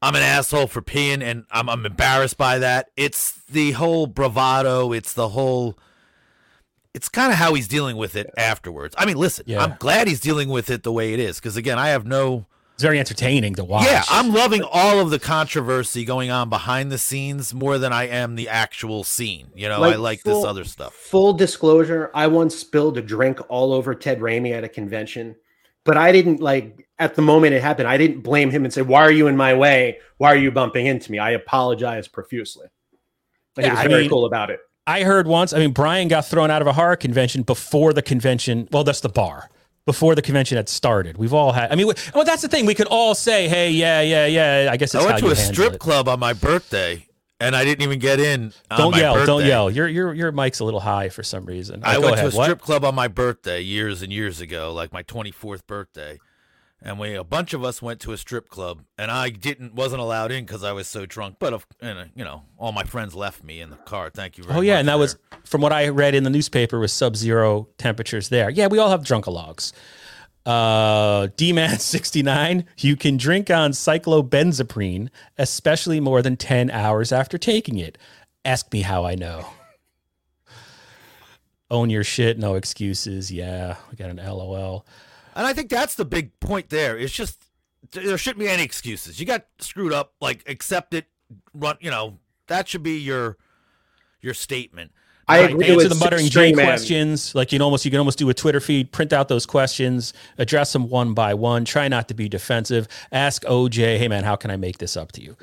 [0.00, 2.90] I'm an asshole for peeing, and I'm I'm embarrassed by that.
[2.96, 4.92] It's the whole bravado.
[4.92, 5.76] It's the whole.
[6.94, 8.94] It's kind of how he's dealing with it afterwards.
[8.96, 9.62] I mean, listen, Yeah.
[9.62, 12.46] I'm glad he's dealing with it the way it is because again, I have no.
[12.76, 13.86] It's very entertaining to watch.
[13.86, 18.06] Yeah, I'm loving all of the controversy going on behind the scenes more than I
[18.06, 19.46] am the actual scene.
[19.54, 20.92] You know, I like this other stuff.
[20.92, 25.36] Full disclosure, I once spilled a drink all over Ted Raimi at a convention,
[25.84, 27.88] but I didn't like at the moment it happened.
[27.88, 29.98] I didn't blame him and say, "Why are you in my way?
[30.18, 32.66] Why are you bumping into me?" I apologize profusely.
[33.56, 34.60] And Yeah, he was I very mean- cool about it.
[34.86, 35.54] I heard once.
[35.54, 38.68] I mean, Brian got thrown out of a horror convention before the convention.
[38.70, 39.48] Well, that's the bar.
[39.86, 41.70] Before the convention had started, we've all had.
[41.70, 42.66] I mean, we- well, that's the thing.
[42.66, 45.74] We could all say, "Hey, yeah, yeah, yeah." I guess I went to a strip
[45.74, 45.78] it.
[45.80, 47.06] club on my birthday,
[47.38, 48.52] and I didn't even get in.
[48.70, 49.24] on Don't yell!
[49.24, 49.70] Don't yell!
[49.70, 51.82] Your your your mic's a little high for some reason.
[51.84, 52.30] I Uh, went ahead.
[52.32, 52.44] to a What?
[52.46, 56.18] strip club on my birthday years and years ago, like my 24th birthday.
[56.82, 60.02] And we a bunch of us went to a strip club, and I didn't wasn't
[60.02, 61.36] allowed in because I was so drunk.
[61.38, 64.10] But of and, uh, you know, all my friends left me in the car.
[64.10, 66.78] Thank you very Oh yeah, and that was from what I read in the newspaper
[66.78, 68.50] was sub-zero temperatures there.
[68.50, 69.72] Yeah, we all have drunkalogs.
[70.44, 75.08] Uh, D-Man 69, you can drink on cyclobenzaprine,
[75.38, 77.98] especially more than 10 hours after taking it.
[78.44, 79.48] Ask me how I know.
[81.68, 83.32] Own your shit, no excuses.
[83.32, 84.86] Yeah, we got an LOL.
[85.36, 86.96] And I think that's the big point there.
[86.98, 87.44] It's just
[87.92, 89.20] there shouldn't be any excuses.
[89.20, 91.06] You got screwed up, like accept it,
[91.54, 91.76] run.
[91.80, 92.18] You know
[92.48, 93.36] that should be your
[94.20, 94.90] your statement.
[95.28, 97.34] I Right, agree answer with the muttering J questions.
[97.34, 100.12] Like you can almost you can almost do a Twitter feed, print out those questions,
[100.38, 101.64] address them one by one.
[101.64, 102.86] Try not to be defensive.
[103.10, 105.36] Ask OJ, hey man, how can I make this up to you?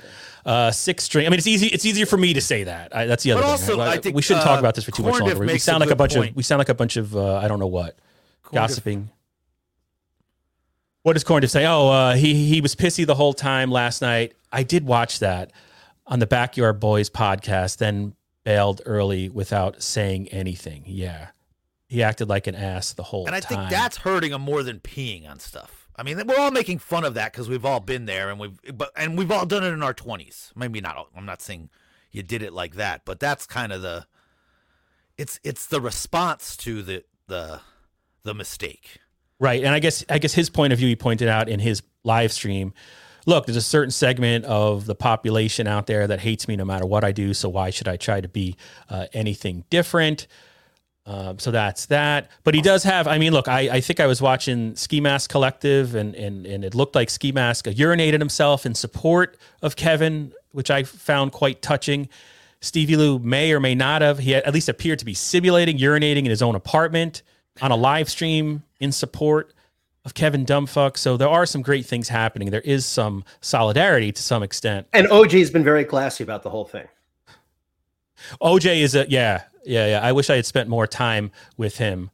[0.45, 1.27] Uh, six string.
[1.27, 1.67] I mean, it's easy.
[1.67, 2.95] It's easier for me to say that.
[2.95, 3.71] I, that's the other But thing.
[3.71, 3.97] also, right?
[3.99, 5.37] I think, we shouldn't talk uh, about this for too much longer.
[5.37, 6.29] We sound a like a bunch point.
[6.31, 7.97] of we sound like a bunch of uh, I don't know what
[8.45, 9.09] Corndiff- gossiping.
[11.03, 11.65] What does Corn say?
[11.65, 14.33] Oh, uh, he he was pissy the whole time last night.
[14.51, 15.51] I did watch that
[16.07, 17.77] on the Backyard Boys podcast.
[17.77, 20.83] Then bailed early without saying anything.
[20.85, 21.29] Yeah,
[21.87, 23.33] he acted like an ass the whole time.
[23.33, 23.57] And I time.
[23.59, 25.89] think that's hurting him more than peeing on stuff.
[25.95, 28.57] I mean, we're all making fun of that because we've all been there, and we've
[28.73, 30.51] but and we've all done it in our twenties.
[30.55, 30.95] Maybe not.
[30.95, 31.69] all- I'm not saying
[32.11, 34.07] you did it like that, but that's kind of the.
[35.17, 37.59] It's it's the response to the the
[38.23, 38.99] the mistake.
[39.43, 39.61] Right.
[39.61, 42.31] And I guess I guess his point of view he pointed out in his live
[42.31, 42.73] stream.
[43.25, 46.85] Look, there's a certain segment of the population out there that hates me no matter
[46.85, 47.33] what I do.
[47.33, 48.55] So why should I try to be
[48.89, 50.27] uh, anything different?
[51.05, 52.31] Um, so that's that.
[52.45, 53.05] But he does have.
[53.05, 56.63] I mean, look, I, I think I was watching Ski Mask Collective, and and and
[56.63, 61.61] it looked like Ski Mask urinated himself in support of Kevin, which I found quite
[61.61, 62.07] touching.
[62.61, 64.19] Stevie Lou may or may not have.
[64.19, 67.23] He at least appeared to be simulating urinating in his own apartment
[67.61, 69.53] on a live stream in support
[70.05, 70.97] of Kevin Dumbfuck.
[70.97, 72.51] So there are some great things happening.
[72.51, 74.87] There is some solidarity to some extent.
[74.93, 76.87] And OG's been very classy about the whole thing.
[78.41, 79.99] OJ is a yeah, yeah, yeah.
[80.01, 82.09] I wish I had spent more time with him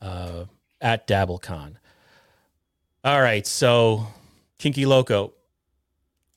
[0.00, 0.44] uh,
[0.80, 1.74] at DabbleCon.
[3.04, 4.06] All right, so
[4.58, 5.32] Kinky Loco.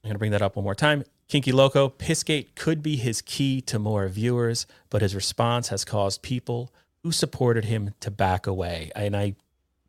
[0.04, 1.04] I'm gonna bring that up one more time.
[1.28, 6.22] Kinky Loco, Pissgate could be his key to more viewers, but his response has caused
[6.22, 6.72] people
[7.06, 8.92] who supported him to back away.
[8.96, 9.36] And I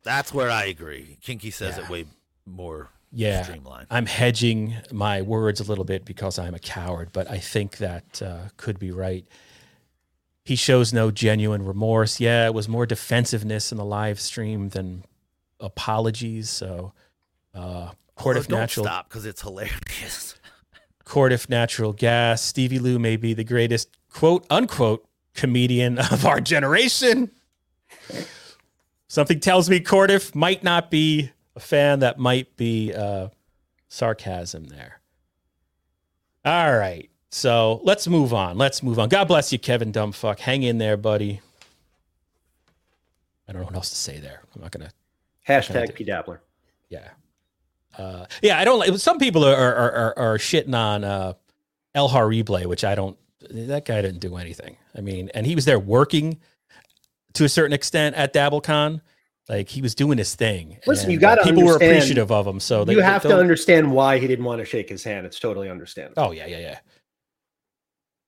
[0.03, 1.17] That's where I agree.
[1.19, 2.05] Kinky says it way
[2.45, 3.87] more yeah, streamlined.
[3.89, 8.21] I'm hedging my words a little bit because I'm a coward, but I think that
[8.21, 9.25] uh, could be right.
[10.45, 12.19] He shows no genuine remorse.
[12.19, 15.03] Yeah, it was more defensiveness in the live stream than
[15.59, 16.51] apologies.
[16.51, 16.93] So,
[17.55, 20.35] uh, Court of Natural stop because it's hilarious.
[21.03, 22.43] Court of Natural Gas.
[22.43, 25.06] Stevie Lou may be the greatest quote unquote
[25.37, 27.31] comedian of our generation.
[29.07, 31.99] Something tells me Cordiff might not be a fan.
[31.99, 33.29] That might be uh,
[33.87, 34.99] sarcasm there.
[36.43, 37.09] All right.
[37.29, 38.57] So let's move on.
[38.57, 39.09] Let's move on.
[39.09, 40.39] God bless you, Kevin Dumbfuck.
[40.39, 41.41] Hang in there, buddy.
[43.47, 44.41] I don't know what else to say there.
[44.55, 44.91] I'm not gonna
[45.47, 46.41] Hashtag P Dabbler.
[46.89, 47.09] yeah.
[47.97, 51.33] Uh, yeah, I don't like some people are are, are, are shitting on uh,
[51.95, 53.17] El Harible, which I don't.
[53.41, 54.77] That guy didn't do anything.
[54.95, 56.39] I mean, and he was there working
[57.33, 59.01] to a certain extent at DabbleCon.
[59.49, 60.77] Like he was doing his thing.
[60.85, 62.59] Listen, and, you got to people were appreciative of him.
[62.59, 65.25] So they, you have to understand why he didn't want to shake his hand.
[65.25, 66.21] It's totally understandable.
[66.21, 66.79] Oh yeah, yeah, yeah.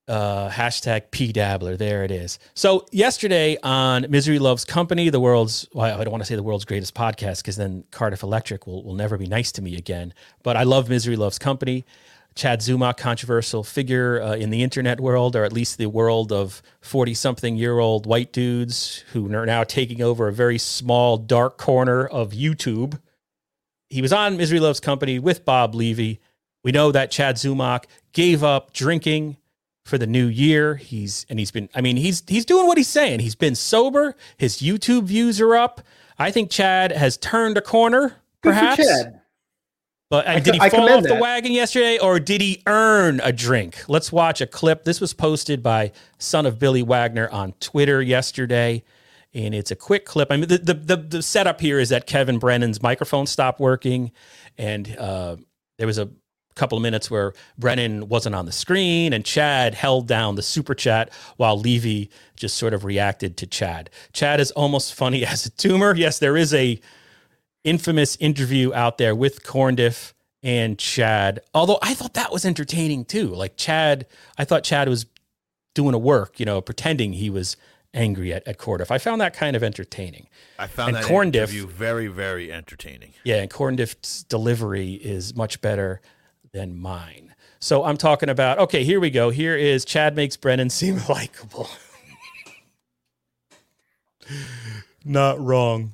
[0.08, 1.76] Uh, hashtag P Dabbler.
[1.76, 2.40] There it is.
[2.54, 6.44] So yesterday on Misery Loves Company, the world's well, I don't want to say the
[6.44, 10.14] world's greatest podcast because then Cardiff Electric will, will never be nice to me again.
[10.42, 11.86] But I love Misery Loves Company.
[12.40, 16.62] Chad Zuma, controversial figure uh, in the internet world, or at least the world of
[16.80, 21.58] 40 something year old white dudes who are now taking over a very small, dark
[21.58, 22.98] corner of YouTube.
[23.90, 26.22] He was on Misery Loves Company with Bob Levy.
[26.64, 29.36] We know that Chad Zumock gave up drinking
[29.84, 30.76] for the new year.
[30.76, 33.20] He's and he's been I mean, he's he's doing what he's saying.
[33.20, 34.16] He's been sober.
[34.38, 35.82] His YouTube views are up.
[36.18, 38.78] I think Chad has turned a corner, Good for perhaps.
[38.78, 39.19] Chad.
[40.10, 43.32] But uh, did he I fall off the wagon yesterday or did he earn a
[43.32, 43.84] drink?
[43.88, 44.84] Let's watch a clip.
[44.84, 48.84] This was posted by son of Billy Wagner on Twitter yesterday.
[49.36, 50.32] And it's a quick clip.
[50.32, 54.12] I mean, the, the, the, the setup here is that Kevin Brennan's microphone stopped working.
[54.58, 55.36] And uh,
[55.78, 56.10] there was a
[56.56, 60.74] couple of minutes where Brennan wasn't on the screen and Chad held down the super
[60.74, 63.92] chat while Levy just sort of reacted to Chad.
[64.14, 65.96] Chad is almost funny as a tumor.
[65.96, 66.80] Yes, there is a
[67.64, 71.42] infamous interview out there with Corndiff and Chad.
[71.54, 73.28] Although I thought that was entertaining too.
[73.28, 74.06] Like Chad,
[74.38, 75.06] I thought Chad was
[75.76, 77.58] doing a work, you know, pretending he was
[77.94, 78.92] angry at, at Cordiff.
[78.92, 80.28] I found that kind of entertaining.
[80.58, 83.14] I found and that Corndiff, interview very, very entertaining.
[83.24, 86.02] yeah, and Corndiff's delivery is much better
[86.52, 87.34] than mine.
[87.60, 89.32] So I'm talking about, okay, here we go.
[89.32, 91.70] Here is Chad makes Brennan seem likable.
[95.04, 95.94] Not wrong.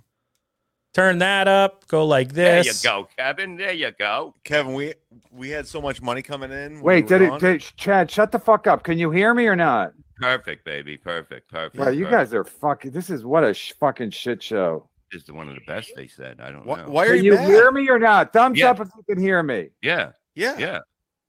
[0.95, 2.81] Turn that up, go like this.
[2.81, 3.57] There you go, Kevin.
[3.57, 4.33] There you go.
[4.45, 4.93] Kevin, we
[5.29, 6.79] we had so much money coming in.
[6.79, 8.83] Wait, we did it, did, Chad, shut the fuck up.
[8.83, 9.91] Can you hear me or not?
[10.21, 10.95] Perfect, baby.
[10.95, 11.51] Perfect.
[11.51, 11.75] Perfect.
[11.75, 12.31] Well, you perfect.
[12.31, 12.91] guys are fucking.
[12.91, 14.87] This is what a sh- fucking shit show.
[15.11, 16.39] This is one of the best they said.
[16.39, 16.89] I don't Why, know.
[16.89, 18.31] why are Can you, you hear me or not?
[18.31, 18.69] Thumbs Yeah.
[18.71, 19.71] up if you can hear me.
[19.81, 20.11] Yeah.
[20.33, 20.57] Yeah.
[20.57, 20.79] Yeah.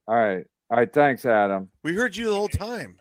[0.06, 0.44] All right.
[0.70, 0.92] All right.
[0.92, 1.68] Thanks, Adam.
[1.82, 2.98] We heard you the whole time.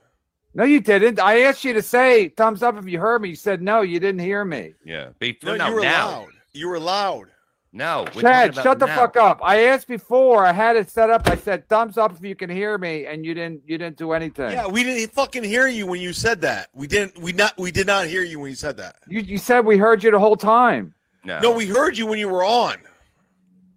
[0.55, 1.19] No, you didn't.
[1.19, 3.29] I asked you to say thumbs up if you heard me.
[3.29, 4.73] You said no, you didn't hear me.
[4.83, 5.09] Yeah.
[5.19, 6.07] Be, No, no, you were now.
[6.09, 6.27] loud.
[6.55, 7.27] You were loud.
[7.73, 8.05] No.
[8.13, 8.95] Chad, about shut the now.
[8.95, 9.41] fuck up.
[9.43, 10.45] I asked before.
[10.45, 11.27] I had it set up.
[11.27, 13.63] I said thumbs up if you can hear me, and you didn't.
[13.65, 14.51] You didn't do anything.
[14.51, 16.69] Yeah, we didn't fucking hear you when you said that.
[16.73, 17.17] We didn't.
[17.19, 17.57] We not.
[17.57, 18.95] We did not hear you when you said that.
[19.09, 20.93] You you said we heard you the whole time.
[21.25, 21.39] No.
[21.41, 22.77] No, we heard you when you were on.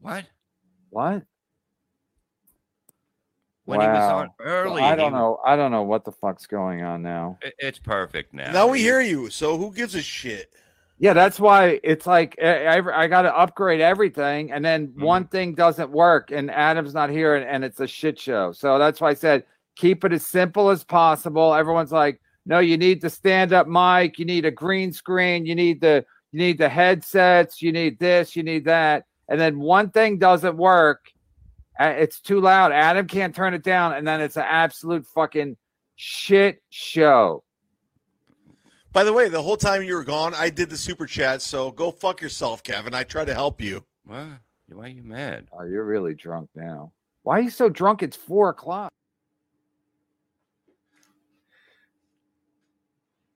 [0.01, 0.25] What?
[0.91, 1.23] What?
[3.65, 4.19] When he was Wow.
[4.21, 5.41] on early, I don't was- know.
[5.45, 7.39] I don't know what the fuck's going on now.
[7.43, 8.53] It- It's perfect now.
[8.53, 10.51] Now we hear you, so who gives a shit?
[11.01, 15.03] Yeah, that's why it's like eh, I, I got to upgrade everything, and then Mm-hmm.
[15.03, 18.53] one thing doesn't work, and Adam's not here, and, and it's a shit show.
[18.53, 19.45] So that's why I said
[19.77, 21.55] keep it as simple as possible.
[21.55, 25.55] Everyone's like, no, you need the stand up mic, you need a green screen, you
[25.55, 29.91] need the you need the headsets, you need this, you need that, and then one
[29.91, 31.07] thing doesn't work,
[31.79, 32.73] it's too loud.
[32.73, 35.57] Adam can't turn it down, and then it's an absolute fucking
[35.95, 37.45] shit show.
[38.99, 41.71] By the way, the whole time you were gone, I did the super chat, so
[41.71, 42.95] go fuck yourself, Kevin.
[42.95, 43.85] I tried to help you.
[44.05, 44.27] What?
[44.71, 45.47] Why are you mad?
[45.53, 46.91] Oh, you're really drunk now.
[47.23, 48.03] Why are you so drunk?
[48.03, 48.91] It's four o'clock.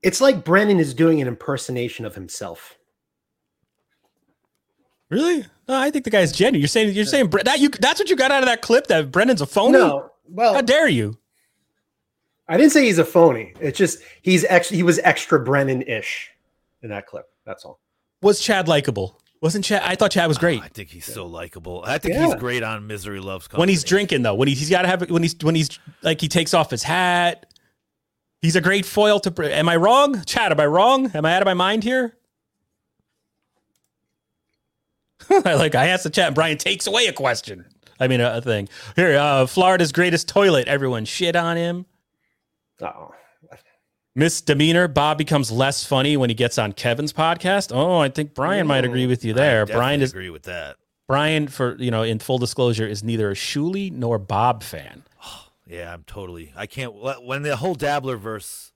[0.02, 2.76] It's like Brennan is doing an impersonation of himself.
[5.10, 5.46] Really?
[5.68, 6.60] No, I think the guy's genuine.
[6.60, 9.12] You're saying you're saying that you that's what you got out of that clip that
[9.12, 9.78] Brennan's a phony.
[9.78, 11.18] No, well, how dare you?
[12.48, 13.54] I didn't say he's a phony.
[13.60, 16.30] It's just he's ex- he was extra Brennan-ish
[16.82, 17.26] in that clip.
[17.46, 17.78] That's all.
[18.20, 19.18] Was Chad likable?
[19.40, 19.82] Wasn't Chad?
[19.84, 20.60] I thought Chad was great.
[20.62, 21.82] I think he's so likable.
[21.86, 22.26] I think Yeah.
[22.26, 23.60] he's great on Misery Loves Company.
[23.62, 26.20] when he's drinking though, when he's, he's got to have when he's when he's like
[26.20, 27.46] he takes off his hat.
[28.40, 29.54] He's a great foil to.
[29.56, 30.52] Am I wrong, Chad?
[30.52, 31.10] Am I wrong?
[31.14, 32.16] Am I out of my mind here?
[35.44, 36.26] I like I asked the chat.
[36.26, 37.64] and Brian takes away a question.
[38.00, 38.68] I mean a, a thing.
[38.96, 40.66] Here, uh, Florida's greatest toilet.
[40.68, 41.86] Everyone shit on him.
[42.82, 43.14] Oh.
[44.14, 44.88] Misdemeanor.
[44.88, 47.74] Bob becomes less funny when he gets on Kevin's podcast.
[47.74, 49.64] Oh, I think Brian might agree with you there.
[49.64, 50.76] Brian Definitely is agree with that.
[51.08, 55.04] Brian, for you know, in full disclosure, is neither a Shuli nor Bob fan.
[55.64, 56.52] Yeah, I'm totally.
[56.54, 56.92] I can't.
[57.24, 58.72] When the whole Dabbleverse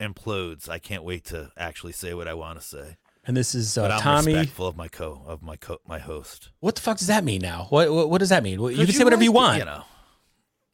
[0.00, 2.96] implodes, I can't wait to actually say what I want to say.
[3.26, 4.34] And this is but uh, I'm Tommy.
[4.34, 6.50] respectful of my co of my co my host.
[6.60, 7.66] What the fuck does that mean now?
[7.70, 8.58] What what, what does that mean?
[8.58, 9.58] You can Could say whatever like you want.
[9.58, 9.82] You know.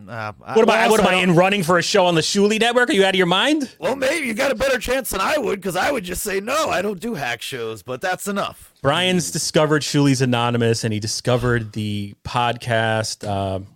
[0.08, 0.88] Uh, What am I?
[0.88, 2.90] What also- in running for a show on the Shuli Network?
[2.90, 3.74] Are you out of your mind?
[3.78, 6.40] Well, maybe you got a better chance than I would because I would just say
[6.40, 6.68] no.
[6.70, 8.72] I don't do hack shows, but that's enough.
[8.82, 13.26] Brian's discovered Shuli's Anonymous, and he discovered the podcast.
[13.28, 13.66] Um,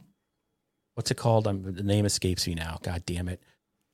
[0.95, 1.47] what's it called?
[1.47, 2.79] I'm, the name escapes me now.
[2.83, 3.41] God damn it!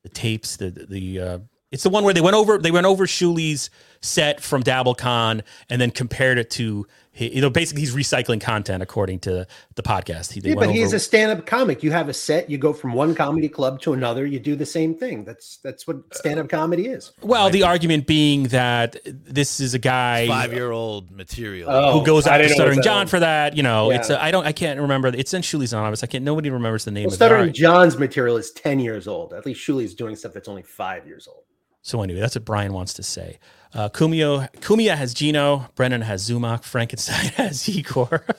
[0.03, 0.57] The tapes.
[0.57, 1.19] The the.
[1.19, 1.39] Uh,
[1.71, 2.59] it's the one where they went over.
[2.59, 6.85] They went over Shuli's set from DabbleCon and then compared it to.
[7.15, 9.45] You know, basically, he's recycling content according to
[9.75, 10.31] the podcast.
[10.31, 11.83] He, Yeah, went but he's over- a stand-up comic.
[11.83, 12.49] You have a set.
[12.49, 14.25] You go from one comedy club to another.
[14.25, 15.23] You do the same thing.
[15.23, 17.11] That's that's what uh, stand-up comedy is.
[17.21, 21.69] Well, the argument being that this is a guy Five year old material.
[21.69, 23.55] Oh, who goes I after didn't Stuttering John for that.
[23.55, 23.97] You know, Yeah.
[23.97, 25.09] it's I I don't I can't remember.
[25.09, 26.03] It's in Shuli's Anonymous.
[26.03, 26.23] I can't.
[26.23, 27.17] Nobody remembers the name Well, of it.
[27.17, 27.53] Stuttering right.
[27.53, 29.33] John's material is ten years old.
[29.33, 31.43] At least Shuli's doing stuff that's only five years old.
[31.83, 33.37] So anyway, that's what Brian wants to say.
[33.73, 35.67] Uh, Kumio Cumia has Gino.
[35.75, 36.63] Brennan has Zumock.
[36.63, 38.25] Frankenstein has Igor.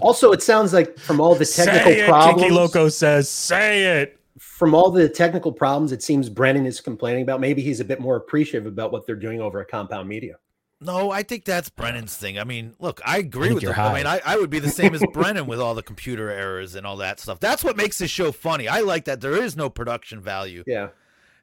[0.00, 4.00] Also, it sounds like from all the technical say it, problems, Kiki Loco says, "Say
[4.00, 7.40] it." From all the technical problems, it seems Brennan is complaining about.
[7.40, 10.36] Maybe he's a bit more appreciative about what they're doing over at Compound Media.
[10.80, 12.38] No, I think that's Brennan's thing.
[12.38, 13.78] I mean, look, I agree think with you're.
[13.78, 14.20] I mean, I.
[14.24, 17.20] I would be the same as Brennan with all the computer errors and all that
[17.20, 17.38] stuff.
[17.38, 18.66] That's what makes this show funny.
[18.66, 20.64] I like that there is no production value.
[20.66, 20.88] Yeah.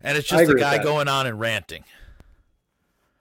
[0.02, 1.84] And it's just a guy going on and ranting.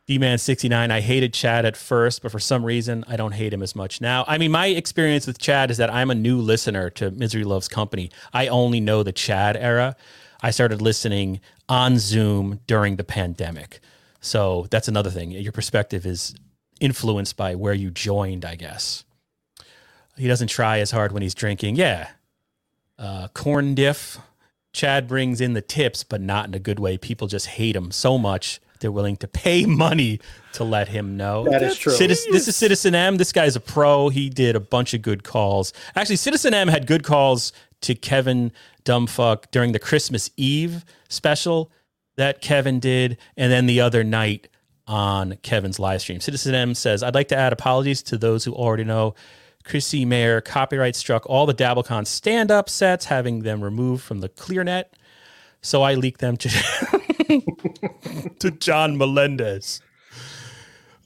[0.09, 0.91] D Man 69.
[0.91, 4.01] I hated Chad at first, but for some reason, I don't hate him as much
[4.01, 4.25] now.
[4.27, 7.69] I mean, my experience with Chad is that I'm a new listener to Misery Loves
[7.69, 8.11] Company.
[8.33, 9.97] I only know the Chad era.
[10.43, 13.81] I started listening on Zoom during the pandemic.
[14.23, 15.31] So that's another thing.
[15.31, 16.35] Your perspective is
[16.81, 19.05] influenced by where you joined, I guess.
[20.17, 21.77] He doesn't try as hard when he's drinking.
[21.77, 22.09] Yeah.
[22.99, 24.19] Uh, corn diff.
[24.73, 26.97] Chad brings in the tips, but not in a good way.
[26.97, 30.21] People just hate him so much they're willing to pay money
[30.53, 31.45] to let him know.
[31.45, 31.93] That is true.
[31.93, 33.17] Citizen, this is Citizen M.
[33.17, 34.09] This guy's a pro.
[34.09, 35.73] He did a bunch of good calls.
[35.95, 38.53] Actually, Citizen M had good calls to Kevin
[38.85, 41.71] Dumbfuck during the Christmas Eve special
[42.17, 44.49] that Kevin did, and then the other night
[44.87, 46.21] on Kevin's live stream.
[46.21, 49.15] Citizen M says, I'd like to add apologies to those who already know.
[49.65, 54.29] Chrissie Mayr copyright struck all the DabbleCon stand up sets, having them removed from the
[54.29, 54.85] ClearNet.
[55.61, 56.49] So I leaked them to,
[58.39, 59.81] to John Melendez.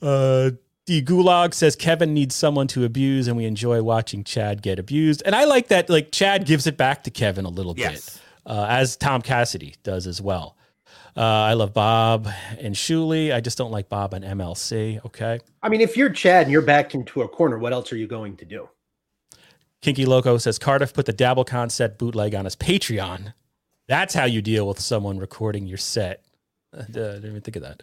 [0.01, 0.51] Uh,
[0.87, 5.23] the Gulag says Kevin needs someone to abuse, and we enjoy watching Chad get abused.
[5.25, 8.11] And I like that, like Chad gives it back to Kevin a little Yes.
[8.11, 10.57] bit, uh, as Tom Cassidy does as well.
[11.17, 12.27] Uh, I love Bob
[12.59, 15.05] and shuli I just don't like Bob and MLC.
[15.05, 15.41] Okay.
[15.63, 18.07] I mean, if you're Chad and you're backed into a corner, what else are you
[18.07, 18.69] going to do?
[19.83, 23.35] Kinky Loco says Cardiff put the DabbleCon set bootleg on his Patreon.
[23.89, 26.25] That's how you deal with someone recording your set.
[26.79, 27.83] I didn't even think of that.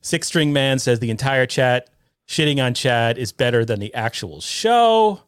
[0.00, 1.90] Six String Man says the entire chat
[2.28, 5.22] Shitting on Chad is better than the actual show.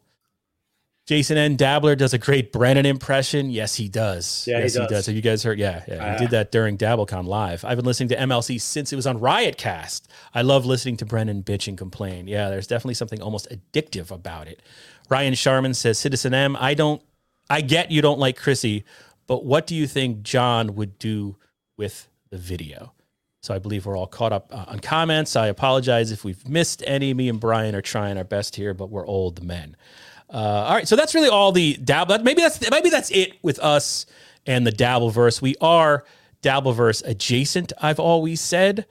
[1.06, 1.56] Jason N.
[1.56, 3.50] Dabbler does a great Brennan impression.
[3.50, 4.44] Yes, he does.
[4.46, 5.06] Yeah, he yes, does.
[5.06, 5.58] Have you guys heard?
[5.58, 5.94] Yeah, yeah.
[5.94, 7.64] Uh, he did that during DabbleCon live.
[7.64, 10.02] I've been listening to MLC since it was on Riotcast.
[10.34, 12.26] I love listening to Brennan bitch and complain.
[12.26, 14.60] Yeah, there's definitely something almost addictive about it.
[15.08, 17.00] Ryan Sharman says, Citizen M, I don't,
[17.48, 18.84] I get you don't like Chrissy,
[19.28, 21.36] but what do you think John would do
[21.76, 22.94] with the video?
[23.40, 25.36] So I believe we're all caught up uh, on comments.
[25.36, 27.14] I apologize if we've missed any.
[27.14, 29.76] Me and Brian are trying our best here, but we're old men.
[30.28, 32.18] Uh, all right, so that's really all the dabble.
[32.18, 34.06] Maybe that's maybe that's it with us
[34.46, 35.40] and the Dabbleverse.
[35.40, 36.04] We are
[36.42, 37.72] Dabbleverse adjacent.
[37.80, 38.86] I've always said,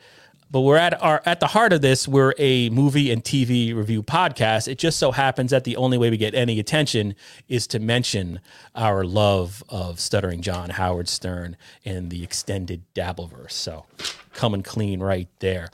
[0.49, 2.07] but we're at our at the heart of this.
[2.07, 4.67] We're a movie and TV review podcast.
[4.67, 7.15] It just so happens that the only way we get any attention
[7.47, 8.39] is to mention
[8.75, 13.51] our love of Stuttering John, Howard Stern, and the extended Dabbleverse.
[13.51, 13.85] So
[14.33, 15.69] coming clean right there.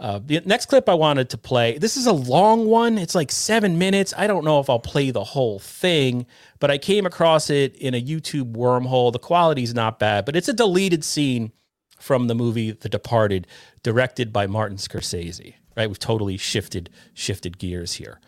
[0.00, 2.98] Uh, the next clip I wanted to play, this is a long one.
[2.98, 4.14] It's like seven minutes.
[4.16, 6.24] I don't know if I'll play the whole thing,
[6.60, 9.12] but I came across it in a YouTube wormhole.
[9.12, 11.50] The quality's not bad, but it's a deleted scene
[11.98, 13.46] from the movie The Departed,
[13.82, 15.54] directed by Martin Scorsese.
[15.76, 18.20] Right, we've totally shifted shifted gears here.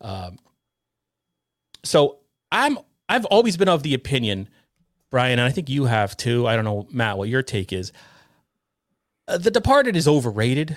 [0.00, 0.38] Um,
[1.82, 2.18] so
[2.52, 4.48] I'm I've always been of the opinion,
[5.10, 6.46] Brian, and I think you have too.
[6.46, 7.92] I don't know, Matt, what your take is.
[9.26, 10.76] Uh, the Departed is overrated.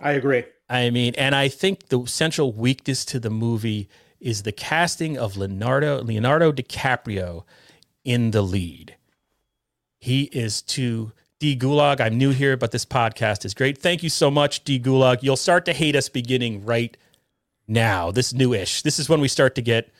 [0.00, 0.44] I agree.
[0.68, 3.88] I mean, and I think the central weakness to the movie
[4.20, 7.44] is the casting of Leonardo Leonardo DiCaprio
[8.04, 8.96] in the lead.
[9.98, 12.00] He is too D Gulag.
[12.00, 13.78] I'm new here, but this podcast is great.
[13.78, 15.22] Thank you so much, D Gulag.
[15.22, 16.96] You'll start to hate us beginning right
[17.68, 18.10] now.
[18.10, 18.82] This new-ish.
[18.82, 19.92] This is when we start to get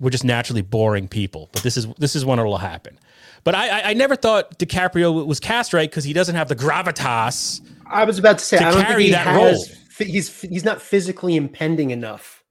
[0.00, 1.50] we're just naturally boring people.
[1.52, 2.98] But this is this is when it will happen.
[3.44, 6.56] But I I, I never thought DiCaprio was cast right because he doesn't have the
[6.56, 7.60] gravitas.
[7.86, 10.08] I was about to say to I don't carry think he that has, role.
[10.08, 12.42] He's he's not physically impending enough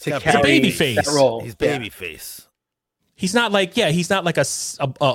[0.00, 0.96] to got carry baby face.
[0.96, 1.40] that role.
[1.42, 1.76] He's Yeah.
[1.76, 2.47] baby face.
[3.18, 4.44] He's not like yeah, he's not like a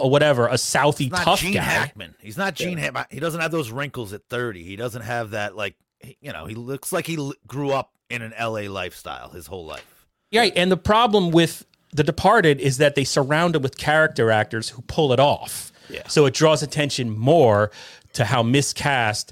[0.06, 1.62] whatever a Southie He's not tough Gene guy.
[1.62, 2.16] Hackman.
[2.20, 3.06] He's not Gene Hackman.
[3.10, 4.62] He doesn't have those wrinkles at 30.
[4.62, 5.76] He doesn't have that like
[6.20, 9.66] you know, he looks like he l- grew up in an LA lifestyle his whole
[9.66, 10.06] life.
[10.36, 14.68] Right, and the problem with The Departed is that they surround him with character actors
[14.68, 15.72] who pull it off.
[15.90, 16.06] Yeah.
[16.10, 17.72] So it draws attention more
[18.14, 19.32] to how miscast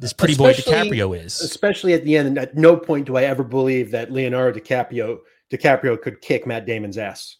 [0.00, 1.40] this pretty boy DiCaprio is.
[1.40, 5.18] Especially at the end, at no point do I ever believe that Leonardo DiCaprio
[5.52, 7.37] DiCaprio could kick Matt Damon's ass.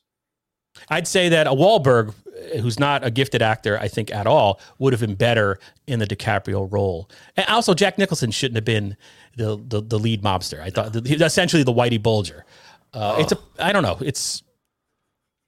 [0.89, 2.15] I'd say that a Wahlberg,
[2.61, 6.07] who's not a gifted actor, I think at all, would have been better in the
[6.07, 7.11] DiCaprio role.
[7.37, 8.97] And also, Jack Nicholson shouldn't have been
[9.37, 10.61] the the, the lead mobster.
[10.61, 12.45] I thought he's essentially the Whitey Bulger.
[12.93, 13.99] Uh, It's a I don't know.
[14.01, 14.43] It's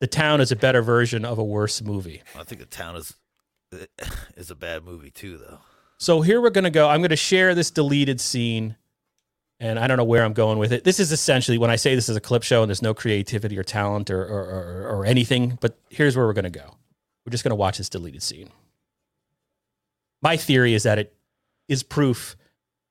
[0.00, 2.22] the town is a better version of a worse movie.
[2.38, 3.14] I think the town is
[4.36, 5.58] is a bad movie too though.
[5.98, 6.88] So here we're gonna go.
[6.88, 8.76] I'm gonna share this deleted scene,
[9.60, 10.82] and I don't know where I'm going with it.
[10.84, 13.56] This is essentially when I say this is a clip show and there's no creativity
[13.58, 15.58] or talent or or, or, or anything.
[15.60, 16.74] But here's where we're gonna go.
[17.24, 18.50] We're just gonna watch this deleted scene.
[20.22, 21.14] My theory is that it
[21.68, 22.36] is proof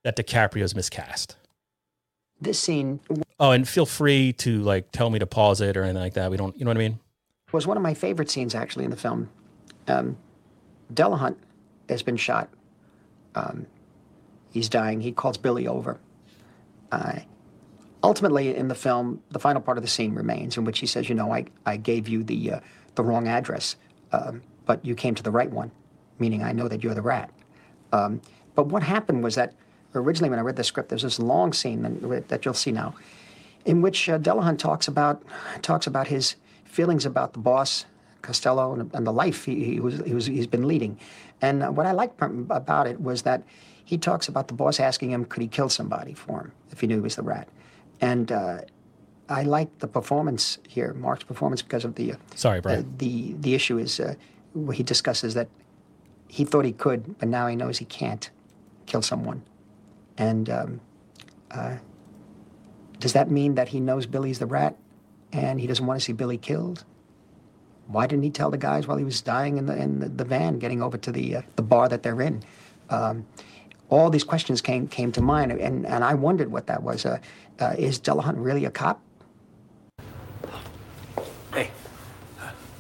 [0.04, 1.36] that DiCaprio's miscast.
[2.42, 3.02] This scene
[3.40, 6.30] Oh, and feel free to like tell me to pause it or anything like that.
[6.30, 7.00] We don't, you know what I mean?
[7.52, 9.30] was one of my favorite scenes actually in the film.
[9.88, 10.18] Um,
[10.94, 11.36] Delahunt
[11.88, 12.50] has been shot.
[13.34, 13.66] Um,
[14.54, 15.02] he's dying.
[15.02, 15.98] He calls Billy over.
[16.92, 17.20] Uh,
[18.04, 21.10] ultimately, in the film, the final part of the scene remains in which he says,
[21.10, 22.60] "You know, I, I gave you the uh,
[22.96, 23.76] the wrong address,
[24.12, 25.72] um, but you came to the right one,
[26.18, 27.30] meaning I know that you're the rat."
[27.92, 28.22] Um,
[28.56, 29.54] but what happened was that
[29.96, 32.96] originally, when I read the script, there's this long scene that, that you'll see now,
[33.66, 35.24] in which uh, Delahunt talks about
[35.62, 36.36] talks about his
[36.66, 37.86] feelings about the boss
[38.22, 41.00] Costello and, and the life he, he was he was he's been leading,
[41.42, 43.44] and uh, what I liked about it was that
[43.90, 46.86] he talks about the boss asking him could he kill somebody for him if he
[46.86, 47.48] knew he was the rat,
[48.00, 48.60] and uh,
[49.28, 53.56] I like the performance here, Mark's performance because of the uh, Sorry, uh, the the
[53.56, 54.14] issue is uh,
[54.72, 55.50] he discusses that
[56.28, 58.30] he thought he could, but now he knows he can't
[58.86, 59.42] kill someone,
[60.20, 60.82] and um,
[61.50, 61.78] uh,
[63.00, 64.76] does that mean that he knows Billy's the rat
[65.32, 66.84] and he doesn't want to see Billy killed?
[67.88, 70.26] Why didn't he tell the guys while he was dying in the in the, the
[70.26, 72.44] van, getting over to the uh, the bar that they're in?
[72.92, 73.26] Um,
[73.90, 77.06] all these questions came came to mind, and, and I wondered what that was.
[77.06, 77.20] Uh,
[77.60, 79.02] uh, is Delahunt really a cop?
[81.54, 81.72] Hey,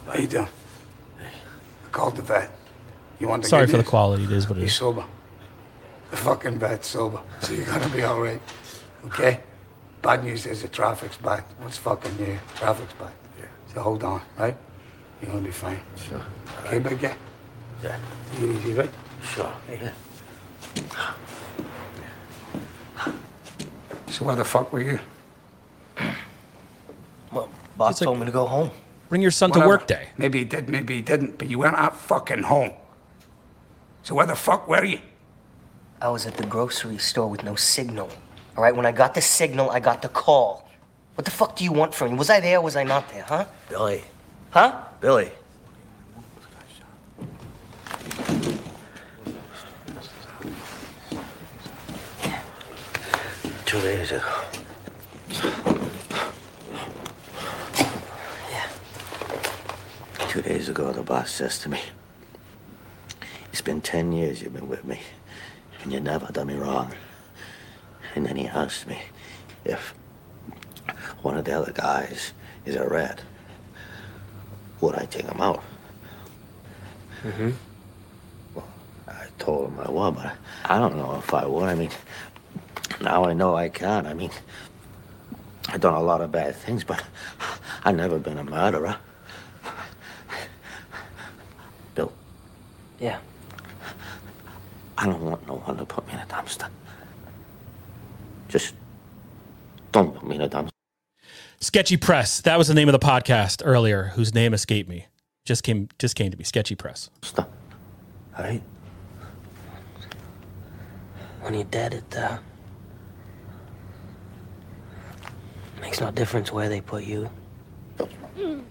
[0.08, 0.48] how you doing?
[1.20, 2.52] I called the vet.
[3.20, 4.24] You want the Sorry good for the quality.
[4.24, 4.78] It is what it He's is.
[4.78, 5.04] sober.
[6.12, 8.42] The fucking vet's sober, so you're gonna be all right.
[9.06, 9.42] Okay?
[10.02, 11.44] Bad news is the traffic's bad.
[11.60, 12.40] What's fucking there?
[12.56, 13.12] Traffic's bad.
[13.38, 13.46] Yeah.
[13.74, 14.56] So hold on, right?
[15.22, 15.80] You're gonna be fine.
[16.08, 16.22] Sure.
[16.66, 17.16] Okay, big guy?
[17.84, 17.98] Yeah.
[18.40, 18.92] You easy, right?
[19.24, 19.52] Sure.
[19.68, 19.92] Hey.
[24.08, 25.00] So where the fuck were you?
[27.32, 28.72] Well, boss told me to go home.
[29.08, 29.70] Bring your son to Whatever.
[29.70, 30.10] work day.
[30.18, 32.72] Maybe he did, maybe he didn't, but you went out fucking home.
[34.04, 35.00] So where the fuck were you?
[36.02, 38.10] I was at the grocery store with no signal.
[38.58, 40.70] All right, when I got the signal, I got the call.
[41.16, 42.18] What the fuck do you want from me?
[42.18, 43.46] Was I there or was I not there, huh?
[43.68, 44.04] Billy.
[44.52, 44.82] Huh?
[45.02, 45.32] Billy.
[53.70, 54.24] Two days ago.
[58.50, 58.68] Yeah.
[60.28, 61.80] Two days ago, the boss says to me,
[63.52, 65.00] It's been 10 years you've been with me,
[65.84, 66.96] and you never done me wrong.
[68.16, 69.04] And then he asked me
[69.64, 69.94] if
[71.22, 72.34] one of the other guys
[72.66, 73.22] is a rat,
[74.82, 75.64] would I take him out?
[77.22, 77.52] Mm-hmm.
[78.56, 78.68] Well,
[79.08, 81.70] I told him I would, but I don't know if I would.
[81.70, 81.92] I mean,
[83.02, 84.08] now I know I can't.
[84.08, 84.32] I mean,
[85.70, 87.04] I've done a lot of bad things, but
[87.84, 88.98] I've never been a murderer.
[91.96, 92.12] Bill,
[93.00, 93.20] Yeah.
[94.98, 96.68] I don't want no one to put me in a dumpster.
[98.50, 98.74] Just
[99.94, 100.72] don't put me in a dumpster.
[101.62, 102.42] Sketchy Press.
[102.42, 105.06] That was the name of the podcast earlier, whose name escaped me.
[105.46, 106.44] Just came just came to me.
[106.44, 107.10] Sketchy Press.
[107.22, 107.52] Stop.
[108.38, 108.62] All right.
[111.42, 112.40] When you're dead, it uh,
[115.82, 117.30] makes no difference where they put you.
[118.00, 118.64] You'd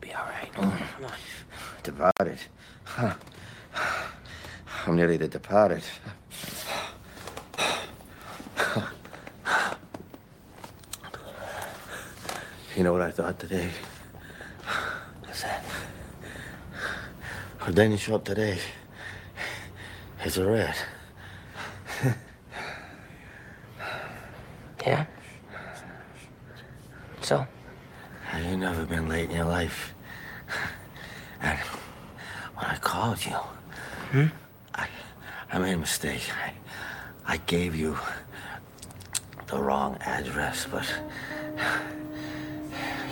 [0.00, 0.52] be all right.
[0.52, 1.12] Come on.
[1.82, 2.38] Departed.
[2.84, 3.14] Huh.
[4.86, 5.82] I'm nearly the departed.
[12.76, 13.68] You know what I thought today?
[15.24, 15.62] What's that?
[17.60, 18.58] Well, then you show up today.
[20.24, 20.76] It's a rat.
[24.86, 25.04] Yeah?
[27.20, 27.46] So?
[28.24, 29.94] Have You never been late in your life.
[31.42, 33.36] And when I called you,
[34.10, 34.26] Hmm?
[34.74, 34.88] I,
[35.52, 36.22] I made a mistake.
[36.44, 36.52] I,
[37.34, 37.96] I gave you
[39.46, 40.84] the wrong address, but.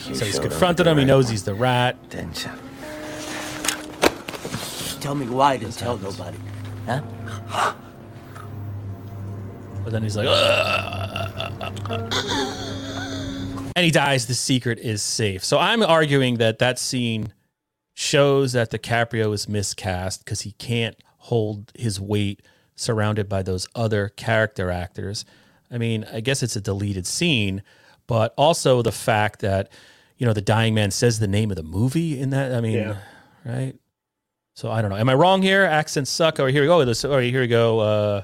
[0.06, 0.96] you So he's confronted him.
[0.96, 1.96] the He right knows he's the rat.
[2.10, 2.50] Didn't you?
[5.00, 6.36] Tell me why I didn't tell nobody.
[6.88, 7.74] Huh?
[9.84, 10.26] But then he's like,
[13.76, 14.26] and he dies.
[14.26, 15.44] The secret is safe.
[15.44, 17.32] So I'm arguing that that scene
[17.94, 22.42] shows that DiCaprio is miscast because he can't hold his weight
[22.76, 25.24] surrounded by those other character actors.
[25.70, 27.62] I mean, I guess it's a deleted scene,
[28.06, 29.70] but also the fact that
[30.16, 32.52] you know the dying man says the name of the movie in that.
[32.54, 32.96] I mean, Yeah.
[33.44, 33.74] right?
[34.58, 34.96] So I don't know.
[34.96, 35.62] Am I wrong here?
[35.62, 36.40] Accents suck.
[36.40, 36.84] Or here we go.
[36.84, 37.04] This.
[37.04, 37.78] Or here we go.
[37.78, 38.22] Uh,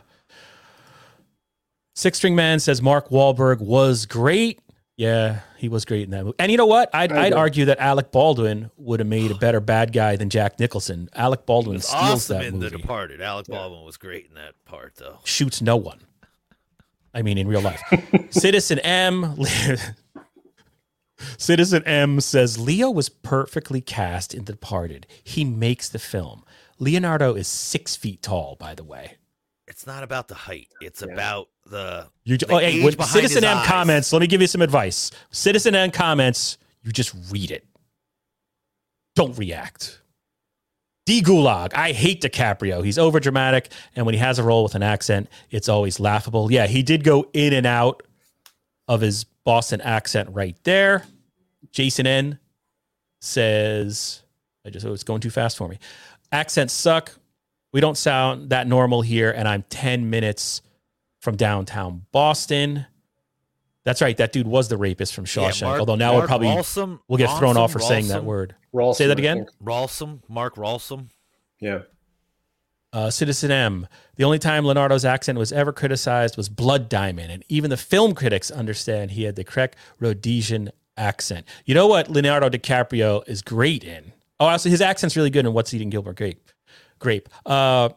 [1.95, 4.59] Six String Man says Mark Wahlberg was great.
[4.97, 6.35] Yeah, he was great in that movie.
[6.41, 6.93] And you know what?
[6.93, 10.29] I'd, I I'd argue that Alec Baldwin would have made a better bad guy than
[10.29, 11.09] Jack Nicholson.
[11.15, 12.71] Alec Baldwin was steals awesome that in movie.
[12.71, 13.21] The Departed.
[13.21, 15.21] Alec Baldwin was great in that part, though.
[15.23, 16.01] Shoots no one.
[17.15, 17.81] I mean, in real life.
[18.31, 19.37] Citizen M.
[21.37, 25.07] Citizen M says Leo was perfectly cast in The Departed.
[25.23, 26.45] He makes the film.
[26.79, 29.17] Leonardo is six feet tall, by the way.
[29.67, 30.69] It's not about the height.
[30.81, 32.07] It's about the.
[32.25, 33.67] You the oh, hey, when Citizen M eyes.
[33.67, 35.11] comments, let me give you some advice.
[35.31, 37.67] Citizen M comments, you just read it.
[39.15, 40.01] Don't react.
[41.07, 42.85] D Gulag, I hate DiCaprio.
[42.85, 46.51] He's over dramatic, and when he has a role with an accent, it's always laughable.
[46.51, 48.03] Yeah, he did go in and out
[48.89, 51.05] of his Boston accent right there.
[51.75, 52.39] Jason N
[53.21, 54.23] says,
[54.65, 55.79] I just, oh, it's going too fast for me.
[56.33, 57.13] Accents suck.
[57.73, 60.63] We don't sound that normal here, and I'm 10 minutes
[61.21, 62.87] from downtown Boston.
[63.85, 64.17] That's right.
[64.17, 65.63] That dude was the rapist from Yeah, Shawshank.
[65.65, 68.55] Mark- although now we'll probably Rawson- we'll get thrown off Rawson- for saying that word.
[68.73, 69.47] Rawson, Say that again.
[69.63, 71.09] Ralsom, Mark Ralsom.
[71.61, 71.81] Yeah.
[72.93, 73.89] Uh, Citizen M.
[74.17, 78.15] The only time Leonardo's accent was ever criticized was Blood Diamond, and even the film
[78.15, 81.47] critics understand he had the correct Rhodesian accent.
[81.65, 84.13] You know what Leonardo DiCaprio is great in?
[84.41, 86.51] Oh, also his accent's really good in What's Eating Gilbert Grape.
[86.99, 87.29] Grape.
[87.47, 87.91] Uh,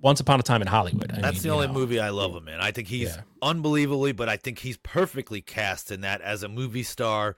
[0.00, 1.12] Once Upon a Time in Hollywood.
[1.12, 1.72] I That's mean, the only know.
[1.74, 2.60] movie I love him in.
[2.60, 3.22] I think he's Yeah.
[3.42, 7.36] unbelievably, but I think he's perfectly cast in that as a movie star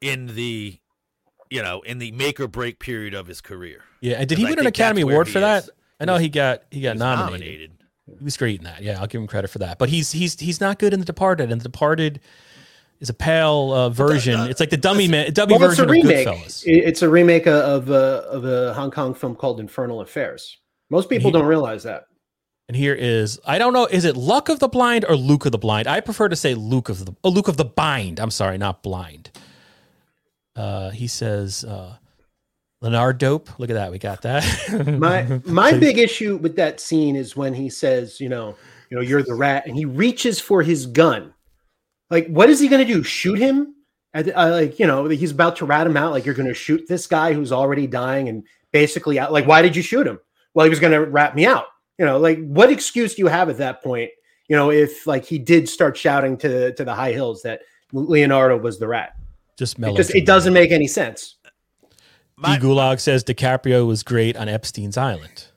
[0.00, 0.78] in the,
[1.50, 3.82] you know, in the make or break period of his career.
[4.00, 5.64] Yeah, and did he win an Academy Award he for that?
[5.64, 5.70] is.
[6.00, 7.30] I know he got he got was nominated.
[7.30, 7.70] nominated.
[8.18, 8.82] He was great in that.
[8.82, 9.78] Yeah, I'll give him credit for that.
[9.78, 11.50] But he's he's he's not good in The Departed.
[11.52, 12.20] And The Departed,
[13.00, 14.40] is a pale uh, version.
[14.48, 16.26] it's like the dummy man, dummy Well, it's a version of remake.
[16.26, 16.62] Goodfellas.
[16.66, 20.58] It's a remake of a, of a Hong Kong film called Infernal Affairs.
[20.90, 22.04] Most people don't realize that.
[22.68, 25.52] And here is I don't know, is it Luck of the Blind or Luke of
[25.52, 25.88] the Blind?
[25.88, 28.20] I prefer to say Luke of the oh, Luke of the Bind.
[28.20, 29.30] I'm sorry, not blind.
[30.54, 31.96] Uh, he says uh,
[32.82, 33.58] Leonard Dope.
[33.58, 34.44] Look at that, we got that.
[34.98, 38.54] My my big issue with that scene is when he says, you know,
[38.90, 41.32] you know, you're the rat, and he reaches for his gun.
[42.10, 43.02] Like, what is he going to do?
[43.02, 43.74] Shoot him?
[44.14, 46.12] At the- uh, like, you know, he's about to rat him out.
[46.12, 49.32] Like, you're going to shoot this guy who's already dying, and basically, out.
[49.32, 50.18] Like, why did you shoot him?
[50.54, 51.66] Well, he was going to rat me out.
[51.98, 54.10] You know, like, what excuse do you have at that point?
[54.48, 57.60] You know, if like he did start shouting to to the high hills that
[57.92, 59.14] Leonardo was the rat,
[59.58, 59.96] just it mellow.
[59.96, 61.36] just it doesn't make any sense.
[62.42, 65.48] D Gulag says DiCaprio was great on Epstein's Island.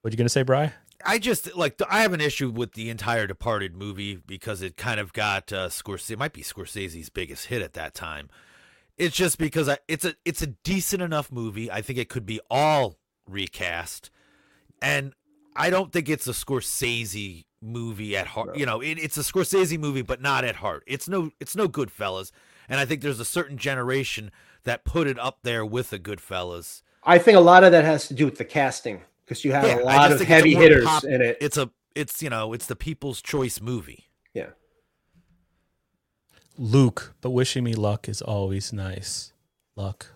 [0.00, 0.72] What are you gonna say, Bry?
[1.04, 5.00] I just like I have an issue with the entire Departed movie because it kind
[5.00, 6.12] of got uh, Scorsese.
[6.12, 8.28] It might be Scorsese's biggest hit at that time.
[8.96, 11.70] It's just because I, it's a it's a decent enough movie.
[11.70, 12.96] I think it could be all
[13.28, 14.10] recast,
[14.80, 15.12] and
[15.54, 18.56] I don't think it's a Scorsese movie at heart.
[18.56, 20.84] You know, it, it's a Scorsese movie, but not at heart.
[20.86, 22.32] It's no it's no Goodfellas,
[22.68, 24.30] and I think there's a certain generation
[24.64, 26.82] that put it up there with the Goodfellas.
[27.04, 29.64] I think a lot of that has to do with the casting because you have
[29.64, 31.36] Yeah, a I lot of think it's a heavy hitters pop- in it.
[31.40, 34.04] It's a it's you know it's the people's choice movie.
[34.32, 34.50] Yeah.
[36.58, 39.32] Luke, but wishing me luck is always nice.
[39.76, 40.06] Luck,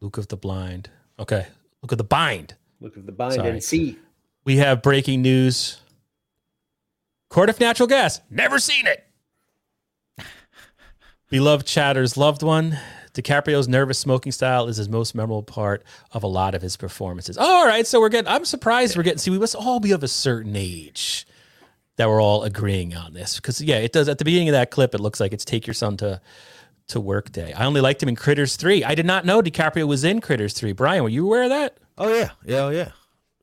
[0.00, 0.90] Luke of the Blind.
[1.18, 1.46] Okay,
[1.82, 2.54] Luke of the Bind.
[2.80, 3.50] Look at the bind Sorry.
[3.50, 3.98] and see.
[4.44, 5.80] We have breaking news.
[7.28, 8.20] Court of Natural Gas.
[8.30, 9.04] Never seen it.
[11.30, 12.78] Beloved Chatter's loved one.
[13.20, 17.36] DiCaprio's nervous smoking style is his most memorable part of a lot of his performances.
[17.36, 18.30] All right, so we're getting.
[18.30, 19.18] I'm surprised we're getting.
[19.18, 21.26] See, we must all be of a certain age
[21.96, 24.08] that we're all agreeing on this because yeah, it does.
[24.08, 26.20] At the beginning of that clip, it looks like it's take your son to
[26.88, 27.52] to work day.
[27.52, 28.82] I only liked him in Critters Three.
[28.84, 30.72] I did not know DiCaprio was in Critters Three.
[30.72, 31.78] Brian, were you aware of that?
[31.98, 32.92] Oh yeah, yeah, oh, yeah.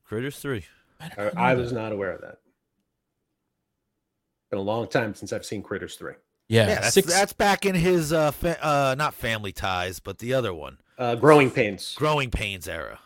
[0.04, 0.64] Critters three.
[1.00, 2.38] I, I was not aware of that.
[4.50, 6.14] Been a long time since I've seen Critters three.
[6.48, 10.32] Yeah, that's, six- that's back in his uh, fa- uh not Family Ties, but the
[10.34, 11.94] other one, Uh, Growing Pains.
[11.96, 13.00] Growing Pains era.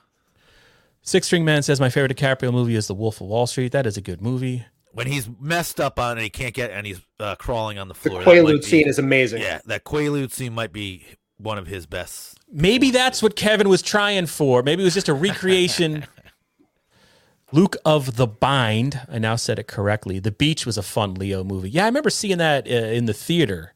[1.03, 3.73] Six String Man says my favorite DiCaprio movie is The Wolf of Wall Street.
[3.73, 4.65] That is a good movie.
[4.93, 7.95] When he's messed up on it, he can't get, and he's uh, crawling on the
[7.95, 8.21] The floor.
[8.21, 9.43] The might Quaalude be- scene is amazing.
[9.43, 11.05] Yeah, that Quaalude scene might be
[11.39, 12.39] one of his best.
[12.53, 14.63] Maybe that's what Kevin was trying for.
[14.63, 16.07] Maybe it was just a recreation.
[17.53, 19.01] Luke of the Bind.
[19.09, 20.19] I now said it correctly.
[20.19, 21.71] The Beach was a fun Leo movie.
[21.71, 23.75] Yeah, I remember seeing that uh, in the theater.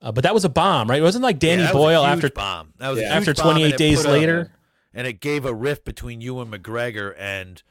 [0.00, 1.00] Uh, but that was a bomb, right?
[1.00, 2.72] It wasn't like Danny Yeah, that was a Boyle huge after bomb.
[2.78, 4.52] That was a after huge bomb, 28 it days put a- later.
[4.94, 7.62] and it gave a rift between you and McGregor and,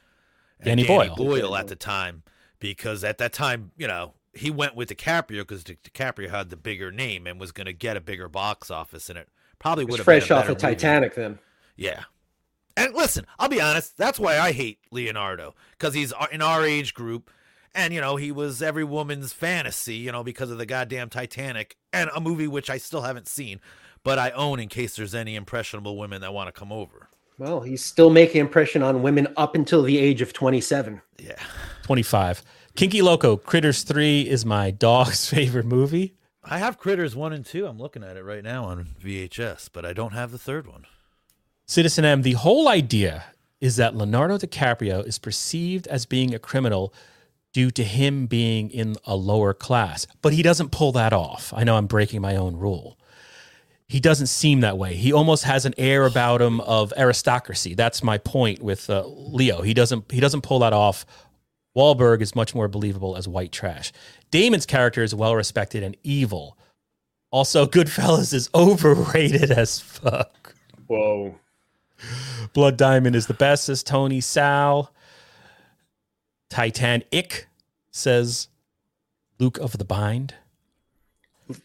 [0.60, 1.16] and Danny Boyle.
[1.16, 2.24] Boyle at the time
[2.60, 6.58] because at that time, you know, he went with DiCaprio because Di- DiCaprio had the
[6.58, 9.30] bigger name and was going to get a bigger box office, and it
[9.60, 10.76] probably would have fresh been a off of better movie.
[10.76, 11.39] Titanic then.
[11.78, 12.03] Yeah.
[12.78, 13.97] And listen, I'll be honest.
[13.97, 17.32] That's why I hate Leonardo because he's in our age group,
[17.73, 19.95] and you know he was every woman's fantasy.
[19.95, 23.61] You know because of the goddamn Titanic and a movie which I still haven't seen,
[24.03, 27.09] but I own in case there's any impressionable women that want to come over.
[27.38, 31.01] Well, he's still making impression on women up until the age of 27.
[31.19, 31.36] Yeah.
[31.84, 32.41] 25.
[32.76, 36.15] Kinky Loco, Critters 3 is my dog's favorite movie.
[36.43, 37.65] I have Critters one and two.
[37.65, 40.86] I'm looking at it right now on VHS, but I don't have the third one.
[41.66, 43.26] Citizen M, the whole idea
[43.59, 46.93] is that Leonardo DiCaprio is perceived as being a criminal
[47.53, 51.53] due to him being in a lower class, but he doesn't pull that off.
[51.55, 52.99] I know I'm breaking my own rule.
[53.88, 54.95] He doesn't seem that way.
[54.95, 57.76] He almost has an air about him of aristocracy.
[57.76, 59.61] That's my point with uh, Leo.
[59.61, 61.05] He doesn't he doesn't pull that off.
[61.78, 63.91] Wahlberg is much more believable as white trash.
[64.32, 66.57] Damon's character is well respected and evil.
[67.32, 70.55] Also, Goodfellas is overrated as fuck.
[70.88, 71.36] Whoa.
[72.53, 74.91] Blood Diamond is the best, says Tony Sal.
[76.49, 77.47] Titanic
[77.91, 78.47] says
[79.39, 80.36] Luke of the Bind.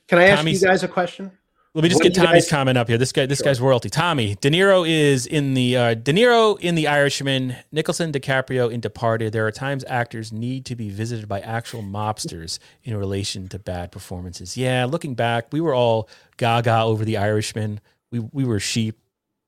[0.09, 1.31] Can I ask Tommy's- you guys a question?
[1.73, 2.99] Let me just What get Tommy's guys- comment up here.
[2.99, 3.89] This guy, this guy's royalty.
[3.89, 7.55] Tommy De Niro is in the uh, De Niro in the Irishman.
[7.71, 9.33] Nicholson, DiCaprio in Departed.
[9.33, 13.93] There are times actors need to be visited by actual mobsters in relation to bad
[13.93, 14.57] performances.
[14.57, 17.79] Yeah, looking back, we were all gaga over the Irishman.
[18.11, 18.99] We we were sheep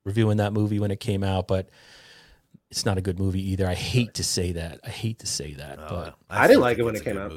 [0.05, 1.68] reviewing that movie when it came out, but
[2.70, 3.66] it's not a good movie either.
[3.66, 4.80] I hate to say that.
[4.84, 7.32] I hate to say that, but I didn't like it when it came out.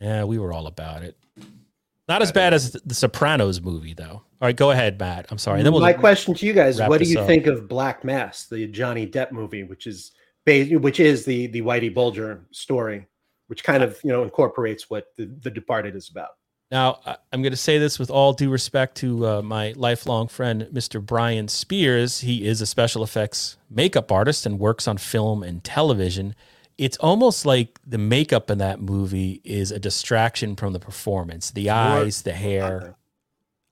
[0.00, 1.16] yeah, we were all about it.
[2.08, 4.22] Not as bad as the Sopranos movie, though.
[4.40, 5.26] All right, go ahead, Matt.
[5.30, 5.58] I'm sorry.
[5.58, 7.26] And then we'll My question to you guys: What do you up.
[7.26, 10.12] think of Black Mass, the Johnny Depp movie, which is
[10.46, 13.06] ba- which is the the Whitey Bulger story,
[13.48, 16.30] which kind of you know incorporates what the, the Departed is about?
[16.70, 20.28] Now, I- I'm going to say this with all due respect to uh, my lifelong
[20.28, 21.04] friend, Mr.
[21.04, 22.20] Brian Spears.
[22.20, 26.34] He is a special effects makeup artist and works on film and television.
[26.76, 31.50] It's almost like the makeup in that movie is a distraction from the performance.
[31.50, 32.94] The eyes, the hair.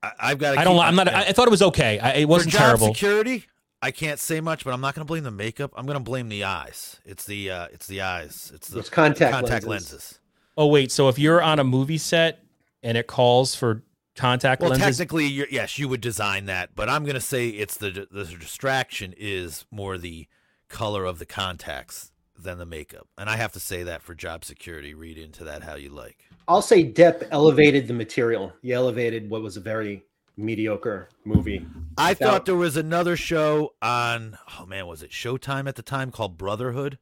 [0.03, 0.59] I, I've got.
[0.59, 0.79] I don't.
[0.79, 1.09] I'm not.
[1.09, 1.99] I, I thought it was okay.
[2.01, 2.95] I, it wasn't For job terrible.
[2.95, 3.45] security,
[3.81, 5.73] I can't say much, but I'm not going to blame the makeup.
[5.77, 6.99] I'm going to blame the eyes.
[7.05, 8.51] It's the uh, it's the eyes.
[8.55, 9.93] It's the It's contact contact lenses.
[9.93, 10.19] lenses.
[10.57, 12.43] Oh wait, so if you're on a movie set
[12.87, 13.83] and it calls for
[14.15, 17.49] contact Well, lenses, technically, you're, yes, you would design that, but I'm going to say
[17.49, 20.27] it's the the distraction is more the
[20.69, 24.45] color of the contacts than the makeup, and I have to say that for job
[24.45, 24.95] security.
[24.95, 26.25] Read into that how you like.
[26.49, 28.53] I'll say Depp elevated the material.
[28.63, 30.05] He elevated what was a very
[30.37, 31.67] mediocre movie.
[31.99, 34.39] I Without- thought there was another show on.
[34.61, 36.99] Oh man, was it Showtime at the time called Brotherhood?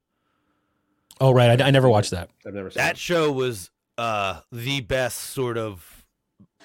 [1.21, 2.31] oh right, I, I never watched that.
[2.47, 6.07] I've never seen That show was uh the best sort of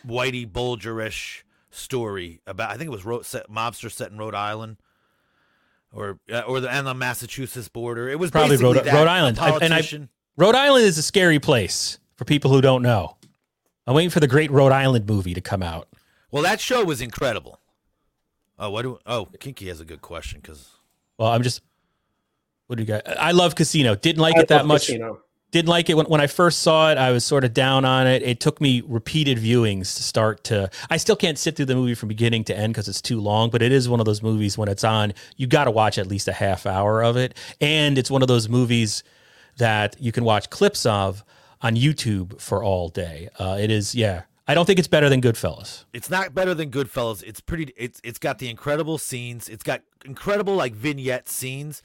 [0.05, 2.69] Whitey Bulger-ish story about.
[2.71, 4.77] I think it was ro- set, mobster set in Rhode Island,
[5.93, 8.09] or uh, or the and the Massachusetts border.
[8.09, 9.39] It was Probably Rhode, that, Rhode Island.
[9.39, 9.83] I- and I.
[10.37, 13.17] Rhode Island is a scary place for people who don't know.
[13.85, 15.89] I'm waiting for the great Rhode Island movie to come out.
[16.31, 17.59] Well, that show was incredible.
[18.57, 18.99] Oh, what do?
[19.05, 20.69] Oh, Kinky has a good question because
[21.17, 21.61] Well, I'm just.
[22.67, 23.01] What do you got?
[23.17, 23.95] I love Casino.
[23.95, 24.85] Didn't like I it that much.
[24.87, 25.21] Casino.
[25.51, 26.97] Didn't like it when, when I first saw it.
[26.97, 28.21] I was sort of down on it.
[28.21, 30.69] It took me repeated viewings to start to.
[30.89, 33.49] I still can't sit through the movie from beginning to end because it's too long.
[33.49, 36.05] But it is one of those movies when it's on, you got to watch at
[36.07, 37.35] least a half hour of it.
[37.59, 39.03] And it's one of those movies
[39.57, 41.23] that you can watch clips of
[41.61, 43.29] on YouTube for all day.
[43.39, 44.23] Uh, it is, yeah.
[44.47, 45.85] I don't think it's better than Goodfellas.
[45.93, 47.21] it's not better than Goodfellas.
[47.23, 47.71] It's pretty.
[47.77, 49.47] It's it's got the incredible scenes.
[49.47, 51.83] It's got incredible like vignette scenes.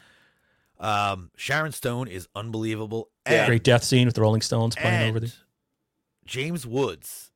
[0.80, 3.10] Um, Sharon Stone is unbelievable.
[3.26, 5.30] And Great death scene with the Rolling Stones playing over there.
[6.26, 7.30] James Woods.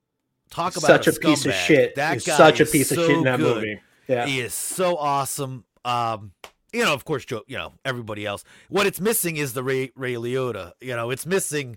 [0.50, 1.94] Talk about Such a piece of shit.
[1.96, 3.56] That He's guy such a is piece of shit in that good.
[3.56, 3.80] movie.
[4.06, 4.26] Yeah.
[4.26, 5.64] He is so awesome.
[5.84, 6.32] Um,
[6.72, 7.42] you know, of course, Joe.
[7.46, 8.44] You know, everybody else.
[8.68, 10.72] What it's missing is the Ray Ray Liotta.
[10.80, 11.76] You know, it's missing.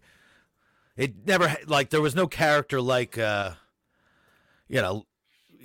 [0.96, 3.52] It never like there was no character like uh,
[4.68, 5.06] you know,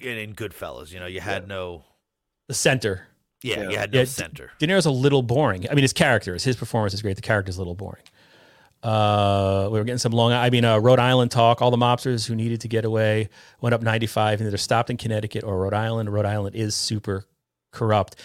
[0.00, 0.92] in, in Goodfellas.
[0.92, 1.84] You know, you had no.
[2.48, 3.06] The center.
[3.42, 4.50] Yeah, you had no D- center.
[4.58, 5.68] De Niro's a little boring.
[5.70, 7.16] I mean, his character is his performance is great.
[7.16, 8.02] The character's a little boring.
[8.82, 10.32] Uh, we were getting some long.
[10.32, 11.60] I mean, uh, Rhode Island talk.
[11.60, 13.28] All the mobsters who needed to get away
[13.60, 16.12] went up 95 and either stopped in Connecticut or Rhode Island.
[16.12, 17.24] Rhode Island is super
[17.72, 18.16] corrupt.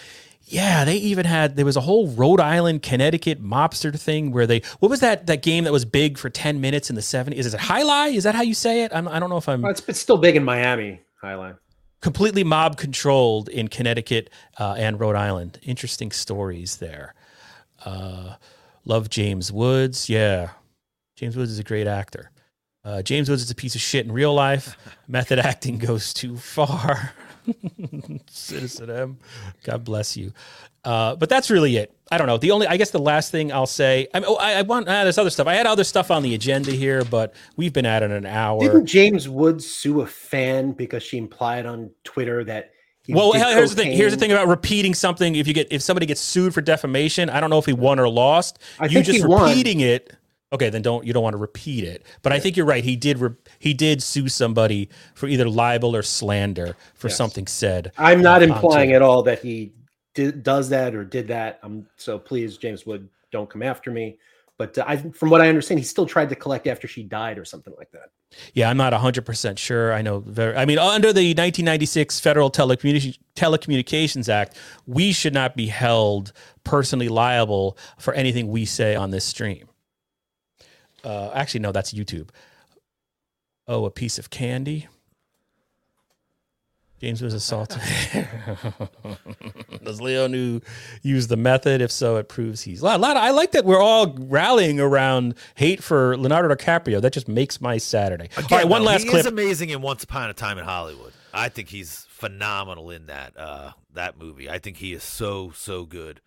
[0.44, 4.62] Yeah, they even had there was a whole Rhode Island Connecticut mobster thing where they
[4.80, 7.34] what was that that game that was big for 10 minutes in the 70s?
[7.34, 8.14] Is it Highlight?
[8.14, 8.92] Is that how you say it?
[8.94, 11.58] I'm, I don't know if I'm Well, it's, it's still big in Miami, Highline.
[12.02, 14.28] Completely mob controlled in Connecticut
[14.58, 15.58] uh, and Rhode Island.
[15.62, 17.14] Interesting stories there.
[17.84, 18.34] Uh,
[18.84, 20.10] love James Woods.
[20.10, 20.50] Yeah,
[21.16, 22.30] James Woods is a great actor.
[22.84, 24.76] Uh, James Woods is a piece of shit in real life.
[25.06, 27.14] Method acting goes too far.
[28.28, 29.18] Citizen M,
[29.64, 30.32] God bless you.
[30.84, 31.96] Uh, but that's really it.
[32.10, 32.38] I don't know.
[32.38, 34.08] The only, I guess, the last thing I'll say.
[34.12, 34.88] I, mean, oh, I, I want.
[34.88, 35.46] Ah, there's other stuff.
[35.46, 38.60] I had other stuff on the agenda here, but we've been at it an hour.
[38.60, 42.72] Didn't James Woods sue a fan because she implied on Twitter that
[43.04, 43.92] he well, here's the thing.
[43.92, 45.34] Here's the thing about repeating something.
[45.34, 47.98] If you get if somebody gets sued for defamation, I don't know if he won
[47.98, 48.60] or lost.
[48.78, 49.48] I you think just he won.
[49.48, 50.12] repeating it.
[50.52, 52.04] Okay, then don't you don't want to repeat it.
[52.22, 52.84] But I think you're right.
[52.84, 57.16] He did re- he did sue somebody for either libel or slander for Yes.
[57.16, 57.92] something said.
[57.96, 58.96] I'm not implying Twitter.
[58.96, 59.72] at all that he
[60.14, 61.58] did, does that or did that.
[61.62, 64.18] Um, so please, James Wood, don't come after me.
[64.58, 67.38] But uh, I, from what I understand, he still tried to collect after she died
[67.38, 68.10] or something like that.
[68.52, 69.92] Yeah, I'm not 100% sure.
[69.92, 75.56] I know very I mean under the 1996 Federal Telecommunications Telecommunications Act, we should not
[75.56, 76.32] be held
[76.64, 79.68] personally liable for anything we say on this stream.
[81.04, 82.28] Uh, actually no, that's YouTube.
[83.68, 84.88] Oh, a piece of candy.
[87.00, 87.80] James was assaulted.
[89.84, 90.60] Does Leo new
[91.02, 91.80] use the method?
[91.80, 93.00] If so, it proves he's a lot.
[93.00, 97.00] a lot of- I like that we're all rallying around hate for Leonardo DiCaprio.
[97.00, 98.28] That just makes my Saturday.
[98.36, 99.20] all right, one though, last he clip.
[99.20, 101.12] is amazing in Once Upon a Time in Hollywood.
[101.34, 104.48] I think he's phenomenal in that uh, that movie.
[104.48, 106.20] I think he is so so good.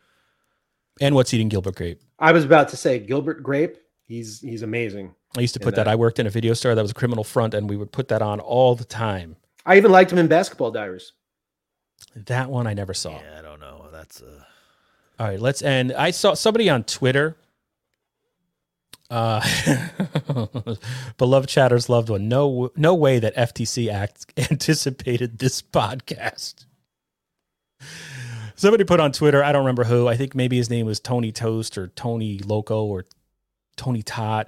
[1.00, 2.02] and what's eating Gilbert Grape.
[2.20, 3.78] I was about to say Gilbert Grape.
[4.08, 5.16] He's he's amazing.
[5.36, 5.88] I used to put that.
[5.88, 8.08] I worked in a video store that was a criminal front, and we would put
[8.10, 9.36] that on all the time.
[9.66, 11.14] I even liked him in Basketball Diaries.
[12.16, 13.20] That one I never saw.
[13.20, 13.88] Yeah, I don't know.
[13.92, 14.44] That's uh...
[15.20, 15.92] All right, let's end.
[15.94, 17.38] I saw somebody on Twitter.
[19.10, 19.42] Uh,
[21.18, 22.28] beloved chatters loved one.
[22.28, 26.66] No, no way that FTC Act anticipated this podcast.
[28.56, 29.44] Somebody put on Twitter.
[29.44, 30.08] I don't remember who.
[30.08, 33.06] I think maybe his name was Tony Toast or Tony Loco or
[33.78, 34.48] Tony Tot.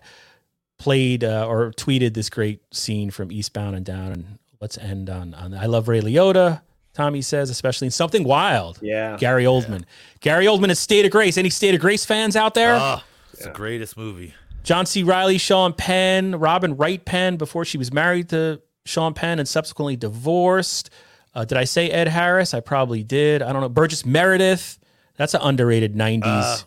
[0.78, 4.12] played uh, or tweeted this great scene from Eastbound and Down.
[4.12, 6.62] And let's end on, on I love Ray Liotta.
[6.94, 8.80] Tommy says, especially in Something Wild.
[8.82, 9.18] Yeah.
[9.18, 9.84] Gary Oldman.
[10.20, 11.38] Gary Oldman is State of Grace.
[11.38, 12.76] Any State of Grace fans out there?
[12.80, 13.04] Ah,
[13.34, 14.34] it's the greatest movie.
[14.64, 15.04] John C.
[15.04, 19.96] Reilly, Sean Penn, Robin Wright Penn before she was married to Sean Penn and subsequently
[19.96, 20.90] divorced.
[21.36, 22.54] Uh, did I say Ed Harris?
[22.56, 23.42] I probably did.
[23.44, 23.70] I don't know.
[23.70, 24.80] Burgess Meredith.
[25.18, 26.58] That's an underrated 90s Uh,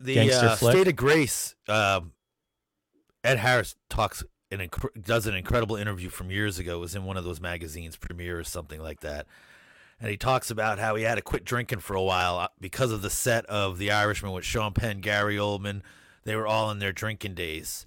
[0.00, 0.56] the uh.
[0.56, 1.54] State of Grace.
[1.68, 2.12] Um,
[3.24, 6.76] Ed Harris talks an inc- does an incredible interview from years ago.
[6.76, 9.26] It was in one of those magazines, Premiere or something like that.
[10.00, 12.92] And he talks about how he had to quit drinking for a while uh, because
[12.92, 15.80] of the set of The Irishman with Sean Penn, Gary Oldman.
[16.24, 17.86] They were all in their drinking days,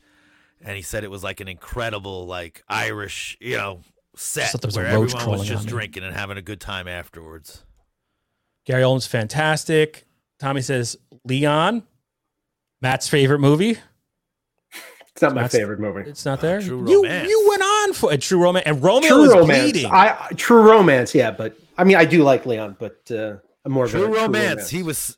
[0.61, 3.81] and he said it was like an incredible, like Irish, you know,
[4.15, 6.87] set thought there was a where everyone was just drinking and having a good time
[6.87, 7.63] afterwards.
[8.65, 10.05] Gary Oldman's fantastic.
[10.39, 11.83] Tommy says Leon,
[12.81, 13.77] Matt's favorite movie.
[15.11, 16.09] It's not my Matt's- favorite movie.
[16.09, 16.61] It's not there.
[16.61, 17.27] True you Romance.
[17.27, 19.71] you went on for a True Romance, and Romeo True is romance.
[19.71, 19.91] bleeding.
[19.91, 21.13] I I- True Romance.
[21.13, 24.09] Yeah, but I mean, I do like Leon, but uh, I'm more of True a
[24.09, 24.69] romance.
[24.69, 25.17] He was.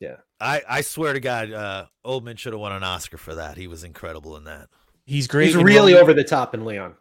[0.00, 0.16] Yeah.
[0.40, 3.56] I I swear to God, uh, Oldman should have won an Oscar for that.
[3.56, 4.68] He was incredible in that.
[5.04, 5.46] He's great.
[5.46, 6.00] He's really Romeo.
[6.00, 6.94] over the top in Leon.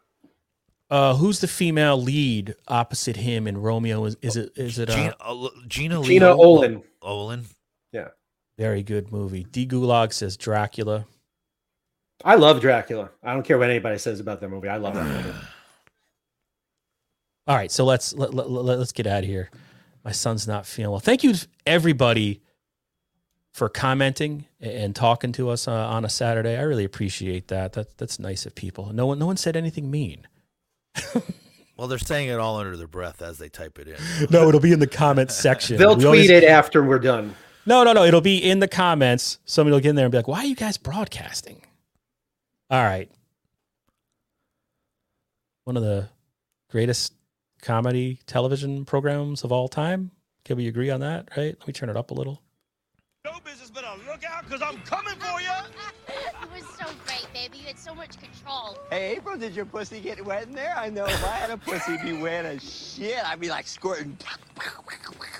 [0.91, 4.03] Uh, who's the female lead opposite him in Romeo?
[4.05, 6.83] Is, is it is it uh, Gina, uh, Gina, Gina Leo- Olin.
[7.01, 7.45] Olin.
[7.93, 8.09] Yeah.
[8.57, 9.45] Very good movie?
[9.51, 11.05] D Gulag says Dracula.
[12.23, 13.09] I love Dracula.
[13.23, 14.69] I don't care what anybody says about that movie.
[14.69, 15.33] I love that movie.
[17.47, 19.49] All right, so let's let, let, let, us get out of here.
[20.05, 20.99] My son's not feeling well.
[20.99, 21.33] Thank you
[21.65, 22.41] everybody
[23.53, 26.55] for commenting and talking to us uh, on a Saturday.
[26.55, 27.73] I really appreciate that.
[27.73, 28.93] That that's nice of people.
[28.93, 30.27] No one no one said anything mean.
[31.81, 33.95] Well, they're saying it all under their breath as they type it in.
[34.29, 35.77] No, it'll be in the comments section.
[35.77, 37.33] They'll We tweet always- it after we're done.
[37.65, 38.03] No, no, no.
[38.03, 39.39] It'll be in the comments.
[39.45, 41.61] Somebody will get in there and be like, "Why are you guys broadcasting?"
[42.69, 43.11] All right.
[45.65, 46.09] One of the
[46.69, 47.13] greatest
[47.61, 50.11] comedy television programs of all time.
[50.45, 51.29] Can we agree on that?
[51.37, 51.55] Right?
[51.59, 52.41] Let me turn it up a little.
[54.51, 55.49] Because I'm coming for you.
[56.09, 57.59] It was so great, baby.
[57.59, 58.77] You had so much control.
[58.89, 60.73] Hey, April, did your pussy get wet in there?
[60.75, 62.61] I know if I had a pussy be wet as
[62.95, 64.17] shit, I'd be like squirting.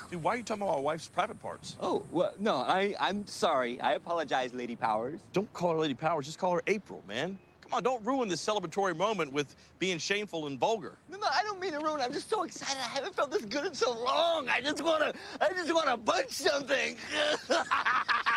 [0.10, 1.76] Dude, why are you talking about my wife's private parts?
[1.82, 3.80] Oh, well, no, I, I'm sorry.
[3.82, 5.20] I apologize, Lady Powers.
[5.34, 6.26] Don't call her Lady Powers.
[6.26, 7.38] Just call her April, man.
[7.72, 10.98] Come on, don't ruin this celebratory moment with being shameful and vulgar.
[11.10, 12.02] No, no, I don't mean to ruin.
[12.02, 12.76] I'm just so excited.
[12.78, 14.50] I haven't felt this good in so long.
[14.50, 16.98] I just wanna, I just wanna punch something.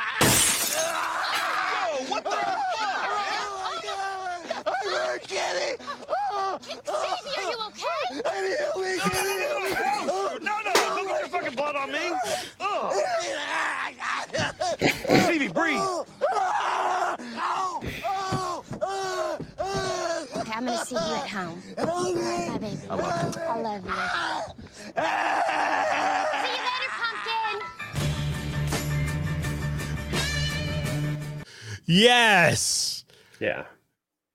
[31.95, 33.05] Yes.
[33.39, 33.65] Yeah.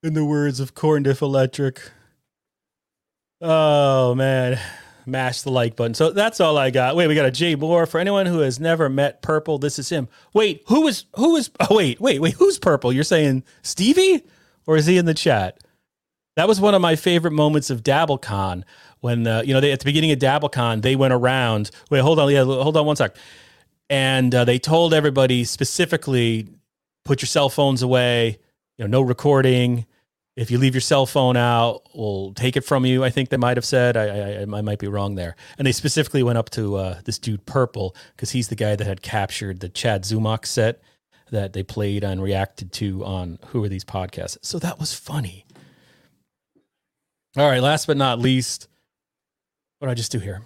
[0.01, 1.82] In the words of Corndiff Electric.
[3.41, 4.60] Oh man.
[5.05, 5.93] Mash the like button.
[5.93, 6.95] So that's all I got.
[6.95, 7.88] Wait, we got a Jay Mohr.
[7.88, 10.07] For anyone who has never met Purple, this is him.
[10.34, 12.93] Wait, who is who is oh wait, wait, wait, who's Purple?
[12.93, 14.24] You're saying Stevie?
[14.66, 15.60] Or is he in the chat?
[16.36, 18.64] That was one of my favorite moments of DabbleCon
[19.01, 21.72] when uh, you know they at the beginning of DabbleCon they went around.
[21.89, 23.18] Wait, hold on, yeah, hold on one sec.
[23.89, 26.47] And uh, they told everybody specifically,
[27.10, 28.38] put your cell phones away.
[28.78, 29.88] You know, no recording.
[30.36, 33.03] If you leave your cell phone out, we'll take it from you.
[33.03, 33.97] I think they might have said.
[33.97, 35.36] I, I, I might be wrong there.
[35.57, 38.86] And they specifically went up to uh, this dude Purple because he's the guy that
[38.86, 40.84] had captured the Chad Zumock set
[41.32, 44.38] that they played and reacted to on Who Are These Podcasts.
[44.43, 45.47] So that was funny.
[47.38, 48.68] All right, last but not least,
[49.80, 50.43] what did I just do here?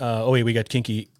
[0.00, 1.10] Uh, oh wait, we got Kinky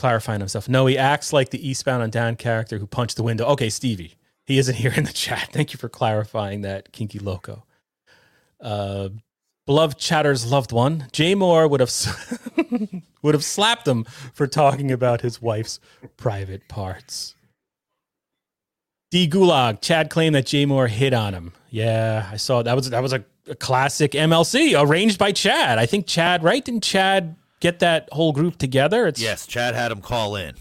[0.00, 0.68] clarifying himself.
[0.68, 3.44] No, he acts like the Eastbound and Down character who punched the window.
[3.46, 4.14] Okay, Stevie,
[4.46, 5.50] he isn't here in the chat.
[5.52, 7.64] Thank you for clarifying that, Kinky Loco.
[8.60, 9.10] Uh,
[9.66, 11.92] beloved Chatter's loved one, Jay Mohr would have
[13.22, 15.80] would have slapped him for talking about his wife's
[16.16, 17.34] private parts.
[19.10, 21.52] D Gulag, Chad claimed that Jay Mohr hit on him.
[21.70, 25.78] Yeah, I saw that was that was a, a classic MLC arranged by Chad.
[25.78, 26.64] I think Chad, right?
[26.64, 29.06] Didn't Chad get that whole group together?
[29.06, 30.54] It's Yes, Chad had him call in.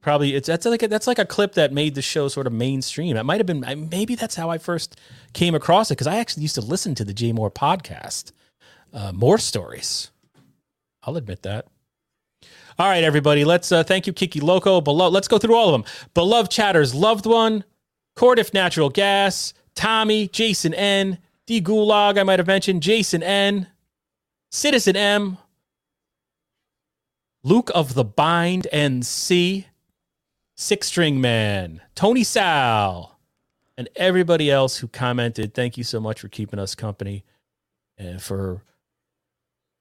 [0.00, 2.52] probably it's that's like a, that's like a clip that made the show sort of
[2.52, 3.16] mainstream.
[3.16, 4.98] It might have been I- maybe that's how I first
[5.34, 8.32] came across it because I actually used to listen to the Jay Mohr podcast.
[8.92, 10.10] Uh, Mohr Stories.
[11.02, 11.66] I'll admit that.
[12.78, 13.44] All right, everybody.
[13.44, 14.80] Let's uh, thank you, Kiki Loco.
[14.80, 15.84] Below, let's go through all of them.
[16.14, 17.64] Beloved Chatters, loved one,
[18.16, 23.66] Cordiff Natural Gas, Tommy, Jason N, D Gulag, I might have mentioned, Jason N,
[24.52, 25.38] Citizen M,
[27.48, 29.64] Luke of the Bind and NC,
[30.54, 33.18] Six String Man, Tony Sal,
[33.78, 35.54] and everybody else who commented.
[35.54, 37.24] Thank you so much for keeping us company.
[37.96, 38.62] And for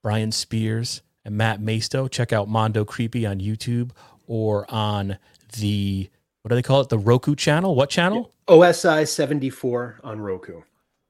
[0.02, 2.08] Brian Spears and Matt Maisto.
[2.08, 3.92] check out Mondo Creepy on YouTube
[4.28, 5.18] or on
[5.60, 6.10] the
[6.44, 6.88] what do they call it?
[6.88, 7.76] The Roku channel.
[7.76, 8.34] What channel?
[8.48, 10.62] OSI 74 on Roku.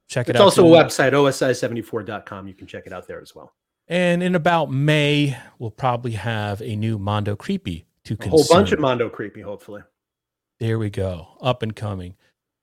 [0.09, 0.47] Check it it's out.
[0.47, 2.47] It's also a website, osi74.com.
[2.47, 3.53] You can check it out there as well.
[3.87, 8.71] And in about May, we'll probably have a new Mondo Creepy to A whole bunch
[8.71, 9.83] of Mondo Creepy, hopefully.
[10.59, 11.27] There we go.
[11.41, 12.15] Up and coming.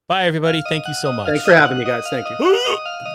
[0.06, 0.62] Bye, everybody.
[0.68, 1.28] Thank you so much.
[1.28, 2.04] Thanks for having me, guys.
[2.10, 2.78] Thank you.